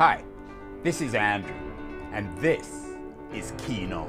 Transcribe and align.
Hi, 0.00 0.24
this 0.82 1.02
is 1.02 1.14
Andrew, 1.14 1.52
and 2.14 2.34
this 2.38 2.86
is 3.34 3.52
Keen 3.58 3.92
On, 3.92 4.08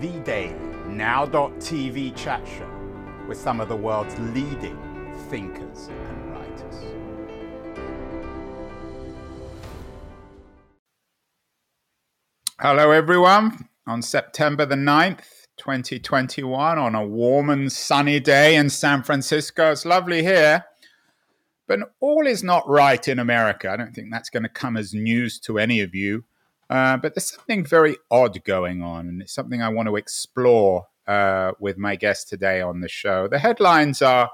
the 0.00 0.10
daily 0.20 0.54
now.tv 0.86 2.14
chat 2.14 2.46
show 2.46 2.70
with 3.26 3.38
some 3.38 3.58
of 3.58 3.70
the 3.70 3.74
world's 3.74 4.18
leading 4.18 4.76
thinkers 5.30 5.88
and 5.88 6.30
writers. 6.30 6.84
Hello, 12.60 12.90
everyone. 12.90 13.66
On 13.86 14.02
September 14.02 14.66
the 14.66 14.74
9th, 14.74 15.46
2021, 15.56 16.78
on 16.78 16.94
a 16.94 17.02
warm 17.02 17.48
and 17.48 17.72
sunny 17.72 18.20
day 18.20 18.56
in 18.56 18.68
San 18.68 19.02
Francisco, 19.02 19.72
it's 19.72 19.86
lovely 19.86 20.22
here. 20.22 20.66
But 21.68 21.80
all 22.00 22.26
is 22.26 22.42
not 22.42 22.68
right 22.68 23.06
in 23.06 23.20
America. 23.20 23.70
I 23.70 23.76
don't 23.76 23.94
think 23.94 24.10
that's 24.10 24.30
going 24.30 24.42
to 24.42 24.48
come 24.48 24.76
as 24.76 24.94
news 24.94 25.38
to 25.40 25.58
any 25.58 25.80
of 25.80 25.94
you. 25.94 26.24
Uh, 26.70 26.96
but 26.96 27.14
there's 27.14 27.30
something 27.32 27.64
very 27.64 27.96
odd 28.10 28.42
going 28.44 28.82
on, 28.82 29.06
and 29.06 29.22
it's 29.22 29.32
something 29.32 29.62
I 29.62 29.68
want 29.68 29.88
to 29.88 29.96
explore 29.96 30.86
uh, 31.06 31.52
with 31.60 31.78
my 31.78 31.96
guest 31.96 32.28
today 32.28 32.60
on 32.60 32.80
the 32.80 32.88
show. 32.88 33.28
The 33.28 33.38
headlines 33.38 34.02
are 34.02 34.30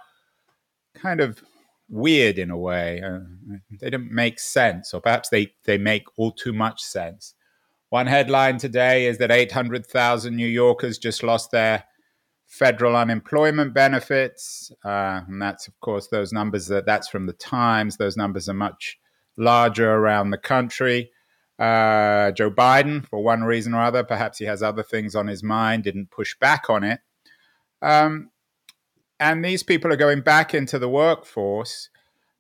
kind 0.95 1.21
of 1.21 1.43
weird 1.89 2.39
in 2.39 2.51
a 2.51 2.59
way. 2.59 3.03
Uh, 3.03 3.21
they 3.81 3.91
don't 3.91 4.11
make 4.11 4.41
sense, 4.41 4.95
or 4.95 5.01
perhaps 5.01 5.29
they, 5.29 5.53
they 5.65 5.79
make 5.79 6.05
all 6.17 6.33
too 6.33 6.53
much 6.53 6.83
sense. 6.83 7.35
One 7.91 8.07
headline 8.09 8.59
today 8.59 9.07
is 9.07 9.19
that 9.19 9.31
800,000 9.31 10.35
New 10.35 10.47
Yorkers 10.47 10.99
just 10.99 11.23
lost 11.23 11.53
their 11.53 11.85
federal 12.47 12.97
unemployment 12.97 13.75
benefits. 13.75 14.73
Uh, 14.85 15.23
and 15.27 15.41
that's, 15.41 15.69
of 15.69 15.79
course, 15.81 16.09
those 16.09 16.33
numbers 16.33 16.69
that 16.69 16.87
that's 16.87 17.09
from 17.09 17.27
the 17.27 17.33
Times. 17.33 17.97
Those 17.97 18.17
numbers 18.17 18.49
are 18.49 18.55
much 18.55 18.99
larger 19.37 19.93
around 19.93 20.31
the 20.31 20.39
country. 20.39 21.11
Uh, 21.59 22.33
Joe 22.33 22.51
Biden, 22.51 23.07
for 23.07 23.23
one 23.23 23.45
reason 23.45 23.75
or 23.75 23.83
other, 23.83 24.03
perhaps 24.03 24.39
he 24.39 24.45
has 24.45 24.63
other 24.63 24.83
things 24.83 25.15
on 25.15 25.29
his 25.29 25.43
mind, 25.43 25.85
didn't 25.85 26.11
push 26.11 26.35
back 26.39 26.69
on 26.69 26.85
it. 26.85 27.01
Um, 27.81 28.31
and 29.21 29.45
these 29.45 29.63
people 29.63 29.93
are 29.93 29.97
going 29.97 30.21
back 30.21 30.55
into 30.55 30.79
the 30.79 30.89
workforce. 30.89 31.91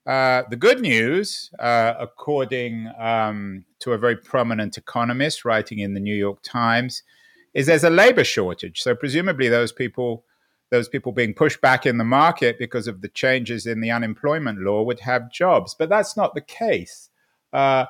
Uh, 0.06 0.42
the 0.50 0.56
good 0.56 0.80
news, 0.80 1.50
uh, 1.58 1.94
according 1.98 2.90
um, 2.98 3.64
to 3.78 3.92
a 3.92 3.98
very 3.98 4.16
prominent 4.16 4.76
economist 4.76 5.44
writing 5.44 5.78
in 5.78 5.94
the 5.94 6.00
New 6.00 6.14
York 6.14 6.40
Times, 6.42 7.02
is 7.54 7.66
there's 7.66 7.84
a 7.84 7.90
labor 7.90 8.24
shortage. 8.24 8.82
So 8.82 8.94
presumably 8.94 9.48
those 9.48 9.72
people 9.72 10.24
those 10.70 10.88
people 10.88 11.12
being 11.12 11.34
pushed 11.34 11.60
back 11.60 11.86
in 11.86 11.98
the 11.98 12.04
market 12.04 12.58
because 12.58 12.88
of 12.88 13.00
the 13.00 13.08
changes 13.08 13.64
in 13.64 13.80
the 13.80 13.90
unemployment 13.90 14.58
law 14.58 14.82
would 14.82 15.00
have 15.00 15.30
jobs. 15.30 15.74
But 15.78 15.88
that's 15.88 16.16
not 16.16 16.34
the 16.34 16.40
case. 16.40 17.10
Uh, 17.52 17.84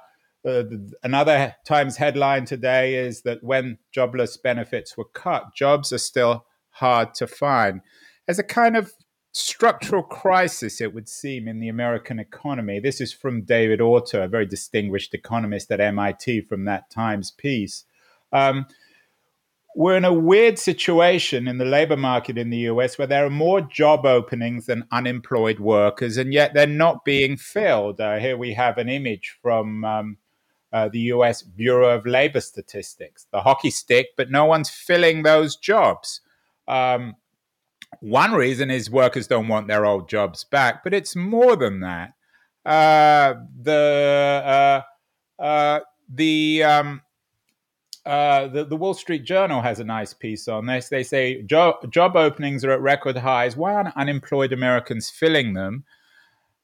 uh, 0.46 0.64
another 1.02 1.54
Times 1.64 1.96
headline 1.96 2.44
today 2.44 2.96
is 2.96 3.22
that 3.22 3.42
when 3.42 3.78
jobless 3.90 4.36
benefits 4.36 4.96
were 4.96 5.06
cut, 5.14 5.54
jobs 5.54 5.92
are 5.92 5.98
still 5.98 6.44
hard 6.70 7.14
to 7.14 7.26
find. 7.26 7.80
There's 8.26 8.38
a 8.38 8.44
kind 8.44 8.76
of 8.76 8.92
structural 9.32 10.02
crisis, 10.02 10.80
it 10.80 10.92
would 10.92 11.08
seem, 11.08 11.48
in 11.48 11.60
the 11.60 11.68
American 11.68 12.18
economy. 12.18 12.80
This 12.80 13.00
is 13.00 13.12
from 13.12 13.42
David 13.42 13.80
Autor, 13.80 14.22
a 14.22 14.28
very 14.28 14.46
distinguished 14.46 15.14
economist 15.14 15.70
at 15.70 15.80
MIT, 15.80 16.42
from 16.42 16.64
that 16.66 16.90
Times 16.90 17.30
piece. 17.30 17.84
Um, 18.32 18.66
we're 19.74 19.96
in 19.96 20.04
a 20.04 20.12
weird 20.12 20.58
situation 20.58 21.48
in 21.48 21.58
the 21.58 21.64
labor 21.64 21.96
market 21.96 22.38
in 22.38 22.50
the 22.50 22.58
US 22.58 22.96
where 22.96 23.06
there 23.06 23.26
are 23.26 23.30
more 23.30 23.60
job 23.60 24.06
openings 24.06 24.66
than 24.66 24.86
unemployed 24.92 25.58
workers, 25.58 26.16
and 26.16 26.32
yet 26.32 26.54
they're 26.54 26.66
not 26.66 27.04
being 27.04 27.36
filled. 27.36 28.00
Uh, 28.00 28.18
here 28.18 28.36
we 28.36 28.54
have 28.54 28.78
an 28.78 28.88
image 28.88 29.36
from 29.42 29.84
um, 29.84 30.16
uh, 30.72 30.88
the 30.88 31.00
US 31.00 31.42
Bureau 31.42 31.96
of 31.96 32.06
Labor 32.06 32.40
Statistics, 32.40 33.26
the 33.32 33.40
hockey 33.40 33.70
stick, 33.70 34.08
but 34.16 34.30
no 34.30 34.44
one's 34.44 34.70
filling 34.70 35.22
those 35.22 35.56
jobs. 35.56 36.20
Um, 36.68 37.14
one 38.00 38.32
reason 38.32 38.70
is 38.70 38.90
workers 38.90 39.26
don't 39.26 39.48
want 39.48 39.68
their 39.68 39.86
old 39.86 40.08
jobs 40.08 40.44
back, 40.44 40.82
but 40.82 40.94
it's 40.94 41.14
more 41.14 41.56
than 41.56 41.80
that. 41.80 42.14
Uh, 42.64 43.34
the 43.60 44.82
uh, 45.38 45.42
uh, 45.42 45.80
the 46.08 46.62
um, 46.64 47.02
uh, 48.06 48.48
the, 48.48 48.64
the 48.64 48.76
Wall 48.76 48.94
Street 48.94 49.24
Journal 49.24 49.62
has 49.62 49.80
a 49.80 49.84
nice 49.84 50.12
piece 50.12 50.46
on 50.48 50.66
this. 50.66 50.88
They 50.88 51.02
say 51.02 51.42
job, 51.42 51.90
job 51.90 52.16
openings 52.16 52.64
are 52.64 52.70
at 52.70 52.80
record 52.80 53.16
highs. 53.16 53.56
Why 53.56 53.74
aren't 53.74 53.96
unemployed 53.96 54.52
Americans 54.52 55.10
filling 55.10 55.54
them? 55.54 55.84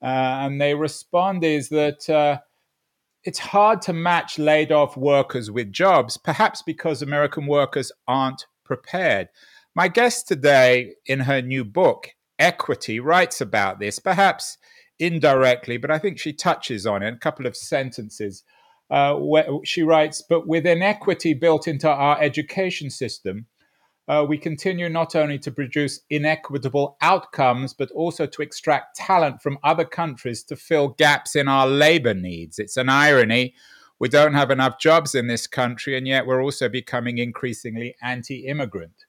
Uh, 0.03 0.45
and 0.45 0.61
they 0.61 0.75
respond 0.75 1.45
is 1.45 1.69
that 1.71 2.09
uh, 2.11 2.41
it's 3.25 3.39
hard 3.39 3.83
to 3.83 3.93
match 3.93 4.39
laid 4.39 4.73
off 4.73 4.97
workers 4.97 5.51
with 5.51 5.73
jobs, 5.73 6.17
perhaps 6.17 6.63
because 6.63 7.03
American 7.03 7.47
workers 7.47 7.93
aren't 8.07 8.47
prepared. 8.65 9.29
My 9.75 9.89
guest 9.89 10.29
today, 10.29 10.95
in 11.07 11.21
her 11.21 11.41
new 11.41 11.65
book, 11.65 12.11
Equity, 12.39 13.01
writes 13.01 13.41
about 13.41 13.79
this, 13.79 13.99
perhaps 13.99 14.59
indirectly, 14.99 15.77
but 15.77 15.91
I 15.91 15.99
think 15.99 16.19
she 16.19 16.33
touches 16.33 16.87
on 16.87 17.03
it. 17.03 17.15
A 17.15 17.19
couple 17.19 17.47
of 17.47 17.57
sentences 17.57 18.43
uh, 18.91 19.15
where 19.15 19.47
she 19.65 19.83
writes, 19.83 20.23
but 20.23 20.47
with 20.47 20.67
inequity 20.67 21.35
built 21.35 21.69
into 21.69 21.89
our 21.89 22.21
education 22.21 22.91
system, 22.91 23.47
uh, 24.09 24.27
we 24.29 24.37
continue 24.37 24.89
not 24.89 25.15
only 25.15 25.39
to 25.39 25.53
produce 25.53 26.01
inequitable 26.11 26.97
outcomes, 27.01 27.73
but 27.73 27.91
also 27.93 28.27
to 28.27 28.43
extract 28.43 28.97
talent 28.97 29.41
from 29.41 29.57
other 29.63 29.85
countries 29.85 30.43
to 30.43 30.57
fill 30.57 30.89
gaps 30.89 31.37
in 31.37 31.47
our 31.47 31.69
labor 31.69 32.13
needs. 32.13 32.59
It's 32.59 32.77
an 32.77 32.89
irony. 32.89 33.55
We 34.01 34.09
don't 34.09 34.35
have 34.35 34.51
enough 34.51 34.81
jobs 34.81 35.15
in 35.15 35.29
this 35.29 35.47
country, 35.47 35.97
and 35.97 36.09
yet 36.09 36.27
we're 36.27 36.43
also 36.43 36.69
becoming 36.69 37.19
increasingly 37.19 37.95
anti 38.03 38.47
immigrant. 38.49 39.05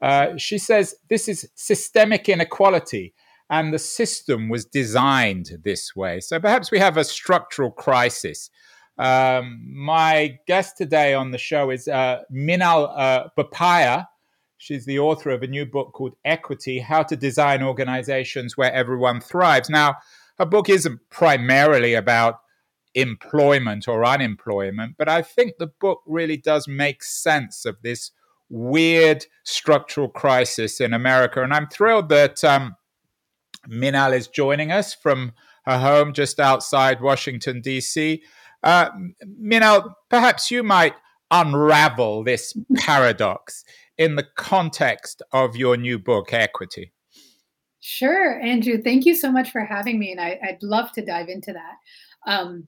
Uh, 0.00 0.36
she 0.36 0.58
says 0.58 0.94
this 1.10 1.28
is 1.28 1.50
systemic 1.56 2.28
inequality, 2.28 3.14
and 3.50 3.74
the 3.74 3.78
system 3.80 4.48
was 4.48 4.64
designed 4.64 5.50
this 5.64 5.96
way. 5.96 6.20
So 6.20 6.38
perhaps 6.38 6.70
we 6.70 6.78
have 6.78 6.96
a 6.96 7.02
structural 7.02 7.72
crisis 7.72 8.50
um, 8.98 9.60
my 9.66 10.38
guest 10.46 10.76
today 10.76 11.14
on 11.14 11.30
the 11.30 11.38
show 11.38 11.70
is 11.70 11.88
uh, 11.88 12.20
Minal 12.30 12.88
uh, 12.94 13.28
Bopaiah. 13.36 14.06
She's 14.56 14.86
the 14.86 14.98
author 14.98 15.30
of 15.30 15.42
a 15.42 15.46
new 15.46 15.66
book 15.66 15.92
called 15.92 16.14
Equity 16.24 16.78
How 16.78 17.02
to 17.04 17.16
Design 17.16 17.62
Organizations 17.62 18.56
Where 18.56 18.72
Everyone 18.72 19.20
Thrives. 19.20 19.68
Now, 19.68 19.96
her 20.38 20.46
book 20.46 20.68
isn't 20.68 21.00
primarily 21.10 21.94
about 21.94 22.40
employment 22.94 23.88
or 23.88 24.04
unemployment, 24.04 24.96
but 24.96 25.08
I 25.08 25.22
think 25.22 25.54
the 25.58 25.66
book 25.66 26.02
really 26.06 26.36
does 26.36 26.68
make 26.68 27.02
sense 27.02 27.64
of 27.64 27.76
this 27.82 28.12
weird 28.48 29.26
structural 29.42 30.08
crisis 30.08 30.80
in 30.80 30.92
America. 30.92 31.42
And 31.42 31.52
I'm 31.52 31.66
thrilled 31.66 32.08
that 32.10 32.44
um, 32.44 32.76
Minal 33.66 34.12
is 34.12 34.28
joining 34.28 34.70
us 34.70 34.94
from 34.94 35.32
her 35.64 35.78
home 35.78 36.12
just 36.12 36.38
outside 36.38 37.00
Washington, 37.00 37.60
D.C. 37.60 38.22
Uh, 38.64 38.90
Minal, 39.38 39.94
perhaps 40.08 40.50
you 40.50 40.62
might 40.62 40.94
unravel 41.30 42.24
this 42.24 42.56
paradox 42.76 43.64
in 43.98 44.16
the 44.16 44.26
context 44.36 45.22
of 45.32 45.54
your 45.54 45.76
new 45.76 45.98
book, 45.98 46.32
Equity. 46.32 46.90
Sure, 47.80 48.40
Andrew. 48.40 48.80
Thank 48.80 49.04
you 49.04 49.14
so 49.14 49.30
much 49.30 49.50
for 49.50 49.60
having 49.60 49.98
me, 49.98 50.12
and 50.12 50.20
I, 50.20 50.38
would 50.42 50.62
love 50.62 50.90
to 50.92 51.04
dive 51.04 51.28
into 51.28 51.52
that. 51.52 51.76
Um, 52.26 52.66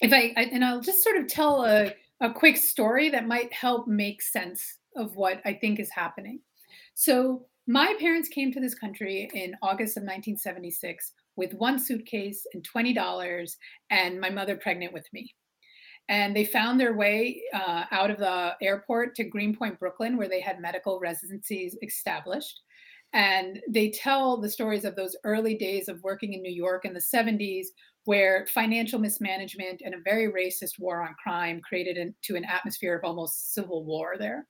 if 0.00 0.12
I, 0.12 0.32
I, 0.36 0.42
and 0.52 0.64
I'll 0.64 0.80
just 0.80 1.04
sort 1.04 1.16
of 1.16 1.28
tell 1.28 1.64
a, 1.64 1.94
a 2.20 2.32
quick 2.32 2.56
story 2.56 3.08
that 3.10 3.28
might 3.28 3.52
help 3.52 3.86
make 3.86 4.20
sense 4.20 4.78
of 4.96 5.14
what 5.14 5.40
I 5.44 5.54
think 5.54 5.78
is 5.78 5.90
happening. 5.90 6.40
So, 6.94 7.46
my 7.68 7.94
parents 8.00 8.28
came 8.28 8.52
to 8.52 8.60
this 8.60 8.74
country 8.74 9.30
in 9.32 9.54
August 9.62 9.96
of 9.96 10.02
1976 10.02 11.12
with 11.36 11.54
one 11.54 11.78
suitcase 11.78 12.46
and 12.54 12.66
$20 12.74 13.56
and 13.90 14.20
my 14.20 14.30
mother 14.30 14.56
pregnant 14.56 14.92
with 14.92 15.06
me. 15.12 15.34
And 16.08 16.34
they 16.34 16.44
found 16.44 16.78
their 16.78 16.94
way 16.94 17.42
uh, 17.54 17.84
out 17.90 18.10
of 18.10 18.18
the 18.18 18.54
airport 18.60 19.14
to 19.16 19.24
Greenpoint, 19.24 19.78
Brooklyn, 19.78 20.16
where 20.16 20.28
they 20.28 20.40
had 20.40 20.60
medical 20.60 21.00
residencies 21.00 21.76
established. 21.82 22.60
And 23.12 23.60
they 23.68 23.90
tell 23.90 24.38
the 24.38 24.48
stories 24.48 24.84
of 24.84 24.96
those 24.96 25.16
early 25.24 25.54
days 25.54 25.88
of 25.88 26.02
working 26.02 26.32
in 26.32 26.42
New 26.42 26.52
York 26.52 26.84
in 26.84 26.94
the 26.94 27.00
70s, 27.00 27.66
where 28.04 28.46
financial 28.52 28.98
mismanagement 28.98 29.82
and 29.84 29.94
a 29.94 30.00
very 30.04 30.32
racist 30.32 30.78
war 30.78 31.02
on 31.02 31.14
crime 31.22 31.60
created 31.60 31.96
into 31.96 32.36
an 32.36 32.44
atmosphere 32.44 32.96
of 32.96 33.04
almost 33.04 33.54
civil 33.54 33.84
war 33.84 34.16
there. 34.18 34.46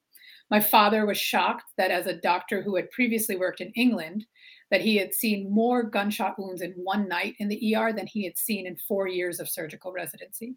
My 0.51 0.61
father 0.61 1.07
was 1.07 1.19
shocked 1.19 1.65
that, 1.77 1.91
as 1.91 2.07
a 2.07 2.21
doctor 2.21 2.63
who 2.63 2.77
had 2.77 2.91
previously 2.91 3.37
worked 3.37 3.61
in 3.61 3.73
England, 3.73 4.27
that 4.73 4.81
he 4.81 4.97
had 4.97 5.15
seen 5.15 5.53
more 5.53 5.85
gunshot 5.85 6.37
wounds 6.39 6.63
in 6.63 6.73
one 6.73 7.07
night 7.07 7.35
in 7.39 7.47
the 7.47 7.77
ER 7.77 7.93
than 7.93 8.07
he 8.07 8.25
had 8.25 8.37
seen 8.37 8.67
in 8.67 8.75
four 8.89 9.07
years 9.07 9.39
of 9.39 9.49
surgical 9.49 9.93
residency. 9.93 10.57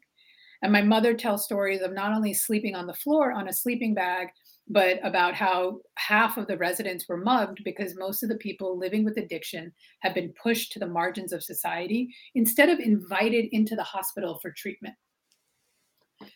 And 0.64 0.72
my 0.72 0.82
mother 0.82 1.14
tells 1.14 1.44
stories 1.44 1.82
of 1.82 1.94
not 1.94 2.14
only 2.14 2.34
sleeping 2.34 2.76
on 2.76 2.88
the 2.88 2.94
floor 2.94 3.34
on 3.34 3.50
a 3.50 3.54
sleeping 3.54 3.94
bag, 3.94 4.30
but 4.70 5.00
about 5.04 5.36
how 5.36 5.80
half 5.98 6.38
of 6.38 6.48
the 6.48 6.58
residents 6.58 7.08
were 7.08 7.18
mugged 7.18 7.62
because 7.64 7.98
most 7.98 8.24
of 8.24 8.30
the 8.30 8.38
people 8.38 8.80
living 8.80 9.04
with 9.04 9.18
addiction 9.18 9.72
have 10.00 10.16
been 10.16 10.34
pushed 10.42 10.72
to 10.72 10.80
the 10.80 10.88
margins 10.88 11.34
of 11.34 11.44
society 11.44 12.08
instead 12.34 12.70
of 12.70 12.80
invited 12.80 13.46
into 13.52 13.76
the 13.76 13.84
hospital 13.84 14.40
for 14.42 14.50
treatment. 14.50 14.96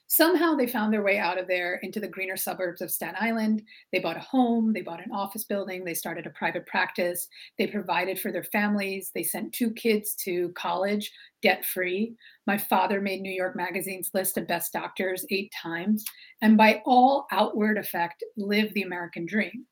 Somehow 0.07 0.56
they 0.56 0.68
found 0.68 0.94
their 0.94 1.03
way 1.03 1.18
out 1.18 1.38
of 1.38 1.47
there 1.47 1.75
into 1.83 2.00
the 2.00 2.07
greener 2.07 2.38
suburbs 2.38 2.81
of 2.81 2.91
Staten 2.91 3.15
Island. 3.19 3.62
They 3.91 4.00
bought 4.00 4.18
a 4.18 4.21
home, 4.21 4.74
they 4.74 4.81
bought 4.81 5.03
an 5.03 5.12
office 5.12 5.44
building, 5.44 5.83
they 5.83 5.94
started 5.94 6.25
a 6.25 6.31
private 6.31 6.65
practice, 6.65 7.27
they 7.57 7.68
provided 7.68 8.19
for 8.19 8.31
their 8.31 8.44
families, 8.44 9.12
they 9.13 9.24
sent 9.24 9.53
two 9.53 9.71
kids 9.71 10.15
to 10.24 10.50
college 10.50 11.12
debt 11.41 11.65
free. 11.65 12.15
My 12.47 12.57
father 12.57 13.01
made 13.01 13.21
New 13.21 13.31
York 13.31 13.56
Magazine's 13.56 14.12
list 14.13 14.38
of 14.38 14.47
best 14.47 14.74
doctors 14.74 15.25
eight 15.30 15.51
times, 15.62 16.03
and 16.41 16.57
by 16.57 16.81
all 16.86 17.27
outward 17.31 17.77
effect, 17.77 18.24
lived 18.38 18.74
the 18.74 18.83
American 18.83 19.25
dream. 19.25 19.65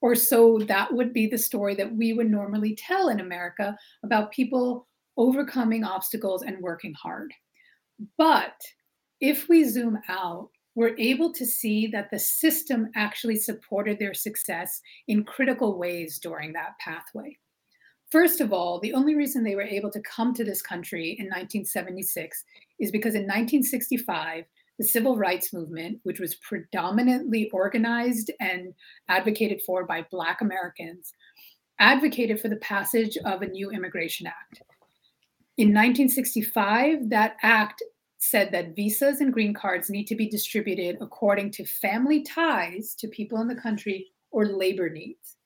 Or 0.00 0.14
so 0.16 0.58
that 0.66 0.92
would 0.92 1.12
be 1.12 1.26
the 1.26 1.38
story 1.38 1.74
that 1.76 1.94
we 1.94 2.12
would 2.12 2.30
normally 2.30 2.74
tell 2.74 3.08
in 3.08 3.20
America 3.20 3.76
about 4.04 4.32
people 4.32 4.88
overcoming 5.16 5.84
obstacles 5.84 6.42
and 6.42 6.60
working 6.60 6.94
hard. 6.94 7.32
But 8.18 8.54
if 9.22 9.48
we 9.48 9.64
zoom 9.64 9.98
out, 10.08 10.50
we're 10.74 10.98
able 10.98 11.32
to 11.32 11.46
see 11.46 11.86
that 11.86 12.10
the 12.10 12.18
system 12.18 12.90
actually 12.96 13.36
supported 13.36 13.98
their 13.98 14.14
success 14.14 14.80
in 15.06 15.24
critical 15.24 15.78
ways 15.78 16.18
during 16.18 16.52
that 16.52 16.76
pathway. 16.80 17.38
First 18.10 18.40
of 18.40 18.52
all, 18.52 18.80
the 18.80 18.92
only 18.92 19.14
reason 19.14 19.44
they 19.44 19.54
were 19.54 19.62
able 19.62 19.90
to 19.92 20.02
come 20.02 20.34
to 20.34 20.44
this 20.44 20.60
country 20.60 21.16
in 21.18 21.26
1976 21.26 22.44
is 22.80 22.90
because 22.90 23.14
in 23.14 23.22
1965, 23.22 24.44
the 24.78 24.84
civil 24.84 25.16
rights 25.16 25.52
movement, 25.52 26.00
which 26.02 26.18
was 26.18 26.34
predominantly 26.36 27.48
organized 27.50 28.32
and 28.40 28.74
advocated 29.08 29.62
for 29.64 29.86
by 29.86 30.04
Black 30.10 30.40
Americans, 30.40 31.12
advocated 31.78 32.40
for 32.40 32.48
the 32.48 32.56
passage 32.56 33.16
of 33.24 33.42
a 33.42 33.46
new 33.46 33.70
Immigration 33.70 34.26
Act. 34.26 34.62
In 35.58 35.68
1965, 35.68 37.10
that 37.10 37.36
act 37.42 37.82
said 38.22 38.52
that 38.52 38.76
visas 38.76 39.20
and 39.20 39.32
green 39.32 39.52
cards 39.52 39.90
need 39.90 40.06
to 40.06 40.14
be 40.14 40.28
distributed 40.28 40.96
according 41.00 41.50
to 41.50 41.64
family 41.64 42.22
ties 42.22 42.94
to 42.94 43.08
people 43.08 43.40
in 43.40 43.48
the 43.48 43.54
country 43.54 44.12
or 44.30 44.46
labor 44.46 44.88
needs. 44.88 45.36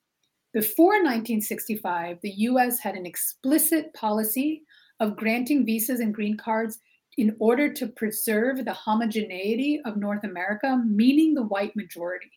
Before 0.53 0.93
1965, 0.93 2.19
the 2.21 2.33
US 2.33 2.79
had 2.79 2.95
an 2.95 3.07
explicit 3.07 3.95
policy 3.95 4.63
of 5.01 5.17
granting 5.17 5.65
visas 5.65 6.01
and 6.01 6.15
green 6.15 6.37
cards 6.37 6.79
in 7.17 7.35
order 7.39 7.73
to 7.73 7.87
preserve 7.87 8.63
the 8.63 8.75
homogeneity 8.75 9.81
of 9.87 9.97
North 9.97 10.25
America, 10.25 10.79
meaning 10.87 11.33
the 11.33 11.45
white 11.45 11.75
majority. 11.77 12.31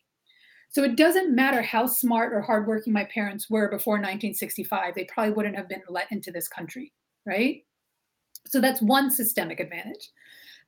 So 0.70 0.82
it 0.84 0.96
doesn't 0.96 1.34
matter 1.34 1.60
how 1.60 1.86
smart 1.86 2.32
or 2.32 2.40
hardworking 2.40 2.94
my 2.94 3.04
parents 3.04 3.50
were 3.50 3.68
before 3.68 3.94
1965, 3.96 4.94
they 4.94 5.04
probably 5.04 5.34
wouldn't 5.34 5.56
have 5.56 5.68
been 5.68 5.82
let 5.90 6.10
into 6.10 6.30
this 6.30 6.48
country, 6.48 6.94
right? 7.26 7.62
So 8.46 8.60
that's 8.60 8.80
one 8.80 9.10
systemic 9.10 9.60
advantage. 9.60 10.10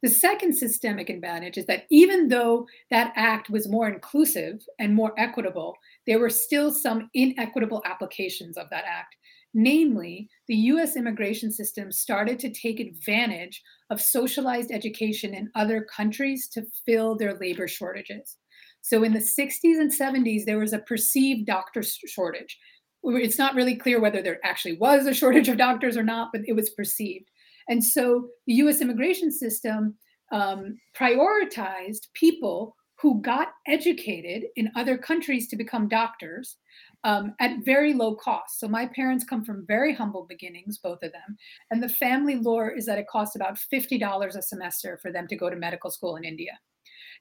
The 0.02 0.08
second 0.08 0.54
systemic 0.54 1.10
advantage 1.10 1.58
is 1.58 1.66
that 1.66 1.87
even 1.88 2.26
though 2.26 2.66
that 2.90 3.12
act 3.14 3.50
was 3.50 3.69
more 3.69 3.88
inclusive 3.88 4.66
and 4.81 4.94
more 4.94 5.14
equitable, 5.16 5.76
there 6.08 6.19
were 6.19 6.31
still 6.31 6.72
some 6.72 7.08
inequitable 7.14 7.82
applications 7.84 8.56
of 8.56 8.69
that 8.70 8.84
act. 8.84 9.14
Namely, 9.54 10.28
the 10.49 10.56
US 10.56 10.96
immigration 10.96 11.52
system 11.52 11.93
started 11.93 12.40
to 12.40 12.50
take 12.50 12.81
advantage 12.81 13.62
of 13.90 14.00
socialized 14.00 14.72
education 14.72 15.34
in 15.34 15.50
other 15.54 15.82
countries 15.82 16.48
to 16.48 16.66
fill 16.84 17.16
their 17.16 17.38
labor 17.38 17.69
shortages. 17.69 18.38
So 18.81 19.05
in 19.05 19.12
the 19.12 19.20
60s 19.20 19.78
and 19.78 19.93
70s, 19.93 20.44
there 20.44 20.58
was 20.58 20.72
a 20.72 20.81
perceived 20.81 21.46
doctor 21.46 21.82
shortage. 21.84 22.58
It's 23.05 23.38
not 23.38 23.55
really 23.55 23.76
clear 23.76 24.00
whether 24.00 24.22
there 24.22 24.40
actually 24.43 24.78
was 24.78 25.06
a 25.06 25.14
shortage 25.14 25.48
of 25.48 25.58
doctors 25.58 25.96
or 25.96 26.02
not, 26.02 26.31
but 26.32 26.43
it 26.46 26.55
was 26.55 26.70
perceived. 26.70 27.31
And 27.68 27.82
so 27.84 28.28
the 28.46 28.54
US 28.54 28.80
immigration 28.80 29.30
system 29.30 29.96
um, 30.32 30.78
prioritized 30.96 32.08
people 32.14 32.74
who 33.02 33.20
got 33.20 33.48
educated 33.66 34.44
in 34.54 34.70
other 34.76 34.96
countries 34.96 35.48
to 35.48 35.56
become 35.56 35.88
doctors 35.88 36.56
um, 37.04 37.34
at 37.40 37.64
very 37.64 37.94
low 37.94 38.14
cost. 38.14 38.60
So 38.60 38.68
my 38.68 38.86
parents 38.86 39.24
come 39.24 39.44
from 39.44 39.66
very 39.66 39.92
humble 39.92 40.24
beginnings, 40.28 40.78
both 40.78 41.02
of 41.02 41.10
them. 41.10 41.36
And 41.72 41.82
the 41.82 41.88
family 41.88 42.36
lore 42.36 42.70
is 42.70 42.86
that 42.86 42.98
it 42.98 43.08
cost 43.10 43.34
about 43.34 43.58
$50 43.72 44.36
a 44.36 44.42
semester 44.42 45.00
for 45.02 45.10
them 45.10 45.26
to 45.26 45.36
go 45.36 45.50
to 45.50 45.56
medical 45.56 45.90
school 45.90 46.14
in 46.14 46.22
India. 46.22 46.52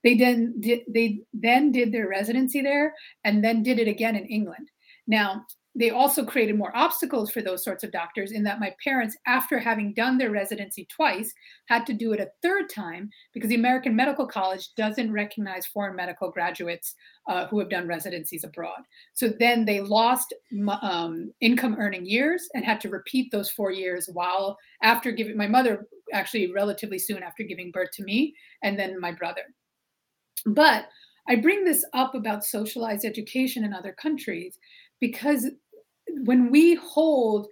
They 0.04 0.16
then 0.16 0.54
did, 0.60 0.82
they 0.88 1.22
then 1.34 1.72
did 1.72 1.92
their 1.92 2.08
residency 2.08 2.62
there 2.62 2.94
and 3.24 3.44
then 3.44 3.64
did 3.64 3.80
it 3.80 3.88
again 3.88 4.16
in 4.16 4.26
England. 4.28 4.70
Now, 5.08 5.46
they 5.74 5.90
also 5.90 6.26
created 6.26 6.58
more 6.58 6.76
obstacles 6.76 7.32
for 7.32 7.42
those 7.42 7.64
sorts 7.64 7.84
of 7.84 7.92
doctors 7.92 8.32
in 8.32 8.44
that 8.44 8.60
my 8.60 8.74
parents 8.84 9.18
after 9.26 9.58
having 9.58 9.94
done 9.94 10.18
their 10.18 10.32
residency 10.32 10.86
twice 10.86 11.34
had 11.68 11.86
to 11.86 11.94
do 11.94 12.12
it 12.12 12.20
a 12.20 12.30
third 12.42 12.70
time 12.70 13.10
because 13.34 13.50
the 13.50 13.56
american 13.56 13.96
medical 13.96 14.28
college 14.28 14.74
doesn't 14.76 15.12
recognize 15.12 15.66
foreign 15.66 15.96
medical 15.96 16.30
graduates 16.30 16.96
uh, 17.28 17.48
who 17.48 17.60
have 17.60 17.70
done 17.70 17.88
residencies 17.88 18.44
abroad. 18.44 18.82
So 19.14 19.30
then 19.30 19.66
they 19.66 19.80
lost 19.80 20.34
um, 20.82 21.32
income 21.40 21.76
earning 21.80 22.06
years 22.06 22.50
and 22.54 22.66
had 22.66 22.82
to 22.82 22.90
repeat 22.90 23.32
those 23.32 23.50
four 23.50 23.72
years 23.72 24.10
while 24.12 24.58
after 24.82 25.12
giving 25.12 25.38
my 25.38 25.48
mother 25.48 25.88
actually 26.14 26.52
relatively 26.52 27.00
soon 27.00 27.24
after 27.24 27.44
giving 27.44 27.72
birth 27.72 27.92
to 27.94 28.04
me 28.04 28.34
and 28.64 28.78
then 28.78 29.00
my 29.00 29.12
brother. 29.12 29.44
But 30.46 30.88
I 31.30 31.36
bring 31.36 31.64
this 31.64 31.86
up 31.94 32.16
about 32.16 32.44
socialized 32.44 33.06
education 33.06 33.64
in 33.64 33.74
other 33.74 33.94
countries 33.94 34.58
because 35.02 35.48
when 36.24 36.50
we 36.50 36.76
hold 36.76 37.48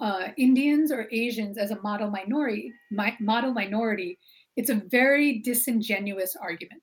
uh, 0.00 0.28
Indians 0.36 0.90
or 0.92 1.08
Asians 1.12 1.56
as 1.56 1.70
a 1.70 1.80
model 1.80 2.10
minority, 2.10 2.72
my, 2.90 3.16
model 3.20 3.52
minority, 3.52 4.18
it's 4.56 4.70
a 4.70 4.82
very 4.90 5.38
disingenuous 5.38 6.36
argument. 6.40 6.82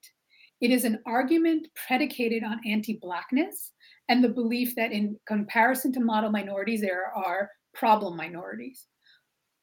It 0.62 0.71
is 0.71 0.85
an 0.85 1.00
argument 1.06 1.67
predicated 1.88 2.44
on 2.44 2.62
anti-blackness 2.65 3.73
and 4.07 4.23
the 4.23 4.29
belief 4.29 4.75
that 4.75 4.94
in 4.94 5.19
comparison 5.27 5.91
to 5.94 6.00
model 6.00 6.31
minorities, 6.31 6.81
there 6.81 7.12
are 7.13 7.51
problem 7.73 8.15
minorities. 8.15 8.88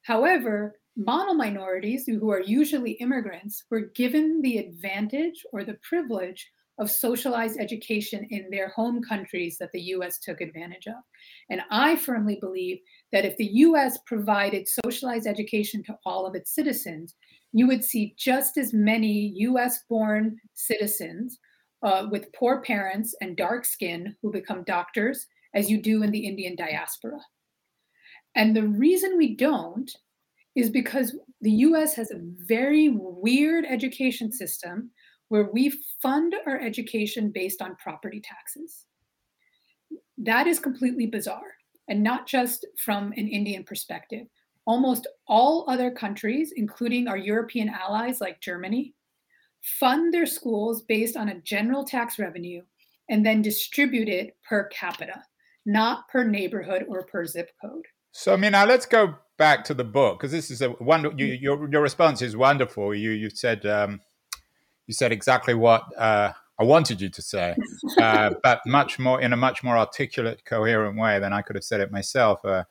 However, 0.03 0.77
model 0.97 1.35
minorities, 1.35 2.05
who 2.07 2.31
are 2.31 2.43
usually 2.43 2.93
immigrants, 2.93 3.65
were 3.71 3.93
given 3.95 4.43
the 4.43 4.59
advantage 4.59 5.43
or 5.53 5.65
the 5.65 5.79
privilege 5.89 6.47
of 6.79 6.91
socialized 6.91 7.61
education 7.61 8.27
in 8.31 8.49
their 8.51 8.69
home 8.71 9.03
countries 9.03 9.57
that 9.59 9.71
the 9.73 9.81
US 9.95 10.19
took 10.19 10.41
advantage 10.41 10.87
of. 10.87 11.03
And 11.51 11.61
I 11.71 11.97
firmly 11.97 12.39
believe 12.41 12.79
that 13.13 13.25
if 13.25 13.37
the 13.37 13.51
US 13.53 13.99
provided 14.07 14.67
socialized 14.67 15.27
education 15.27 15.83
to 15.85 15.97
all 16.07 16.27
of 16.27 16.35
its 16.35 16.55
citizens, 16.55 17.15
you 17.53 17.67
would 17.67 17.85
see 17.85 18.15
just 18.19 18.57
as 18.57 18.73
many 18.73 19.33
US 19.37 19.81
born 19.89 20.39
citizens 20.55 21.39
uh, 21.83 22.07
with 22.11 22.33
poor 22.33 22.63
parents 22.63 23.15
and 23.21 23.37
dark 23.37 23.65
skin 23.65 24.17
who 24.23 24.33
become 24.33 24.65
doctors 24.65 25.27
as 25.55 25.71
you 25.71 25.83
do 25.83 26.03
in 26.03 26.11
the 26.11 26.27
Indian 26.27 26.57
diaspora. 26.57 27.19
And 28.35 28.57
the 28.57 28.67
reason 28.67 29.19
we 29.19 29.37
don't 29.37 29.91
is 30.55 30.71
because 30.71 31.17
the 31.41 31.51
US 31.51 31.95
has 31.95 32.11
a 32.11 32.21
very 32.47 32.89
weird 32.91 33.65
education 33.67 34.33
system 34.33 34.91
where 35.33 35.49
we 35.51 35.73
fund 36.03 36.35
our 36.47 36.61
education 36.61 37.31
based 37.31 37.63
on 37.63 37.75
property 37.77 38.21
taxes. 38.23 38.85
That 40.19 40.47
is 40.47 40.59
completely 40.59 41.07
bizarre, 41.07 41.55
and 41.89 42.03
not 42.03 42.27
just 42.27 42.67
from 42.85 43.15
an 43.17 43.29
Indian 43.29 43.65
perspective. 43.65 44.27
Almost 44.67 45.07
all 45.27 45.65
other 45.69 45.91
countries, 45.91 46.53
including 46.55 47.09
our 47.09 47.17
European 47.17 47.71
allies 47.71 48.21
like 48.21 48.43
Germany, 48.43 48.93
fund 49.63 50.13
their 50.13 50.27
schools 50.27 50.83
based 50.83 51.17
on 51.17 51.31
a 51.31 51.41
general 51.41 51.83
tax 51.83 52.19
revenue 52.19 52.61
and 53.09 53.25
then 53.25 53.41
distribute 53.41 54.11
it 54.11 54.37
per 54.47 54.69
capita, 54.69 55.25
not 55.65 56.11
per 56.11 56.25
neighborhood 56.25 56.85
or 56.89 57.07
per 57.07 57.25
zip 57.25 57.53
code. 57.59 57.87
So, 58.13 58.35
I 58.35 58.37
mean, 58.37 58.53
now 58.53 58.67
let's 58.67 58.85
go 58.85 59.15
back 59.39 59.65
to 59.65 59.73
the 59.73 59.83
book 59.83 60.21
because 60.21 60.31
this 60.31 60.51
is 60.51 60.61
a 60.61 60.73
wonder. 60.79 61.11
You, 61.17 61.25
your 61.25 61.71
your 61.71 61.81
response 61.81 62.21
is 62.21 62.37
wonderful. 62.37 62.95
You 62.95 63.13
you 63.13 63.31
said 63.31 63.65
um, 63.65 64.03
you 64.87 64.95
said 64.95 65.13
exactly 65.13 65.55
what 65.55 65.85
uh, 65.99 66.33
I 66.59 66.65
wanted 66.65 67.01
you 67.01 67.09
to 67.09 67.23
say, 67.23 67.57
uh, 68.01 68.35
but 68.43 68.61
much 68.67 68.99
more 68.99 69.21
in 69.21 69.33
a 69.33 69.37
much 69.37 69.63
more 69.63 69.77
articulate, 69.77 70.45
coherent 70.45 70.99
way 70.99 71.19
than 71.19 71.33
I 71.33 71.43
could 71.43 71.57
have 71.57 71.65
said 71.65 71.81
it 71.81 71.91
myself. 71.91 72.45
Uh, 72.45 72.65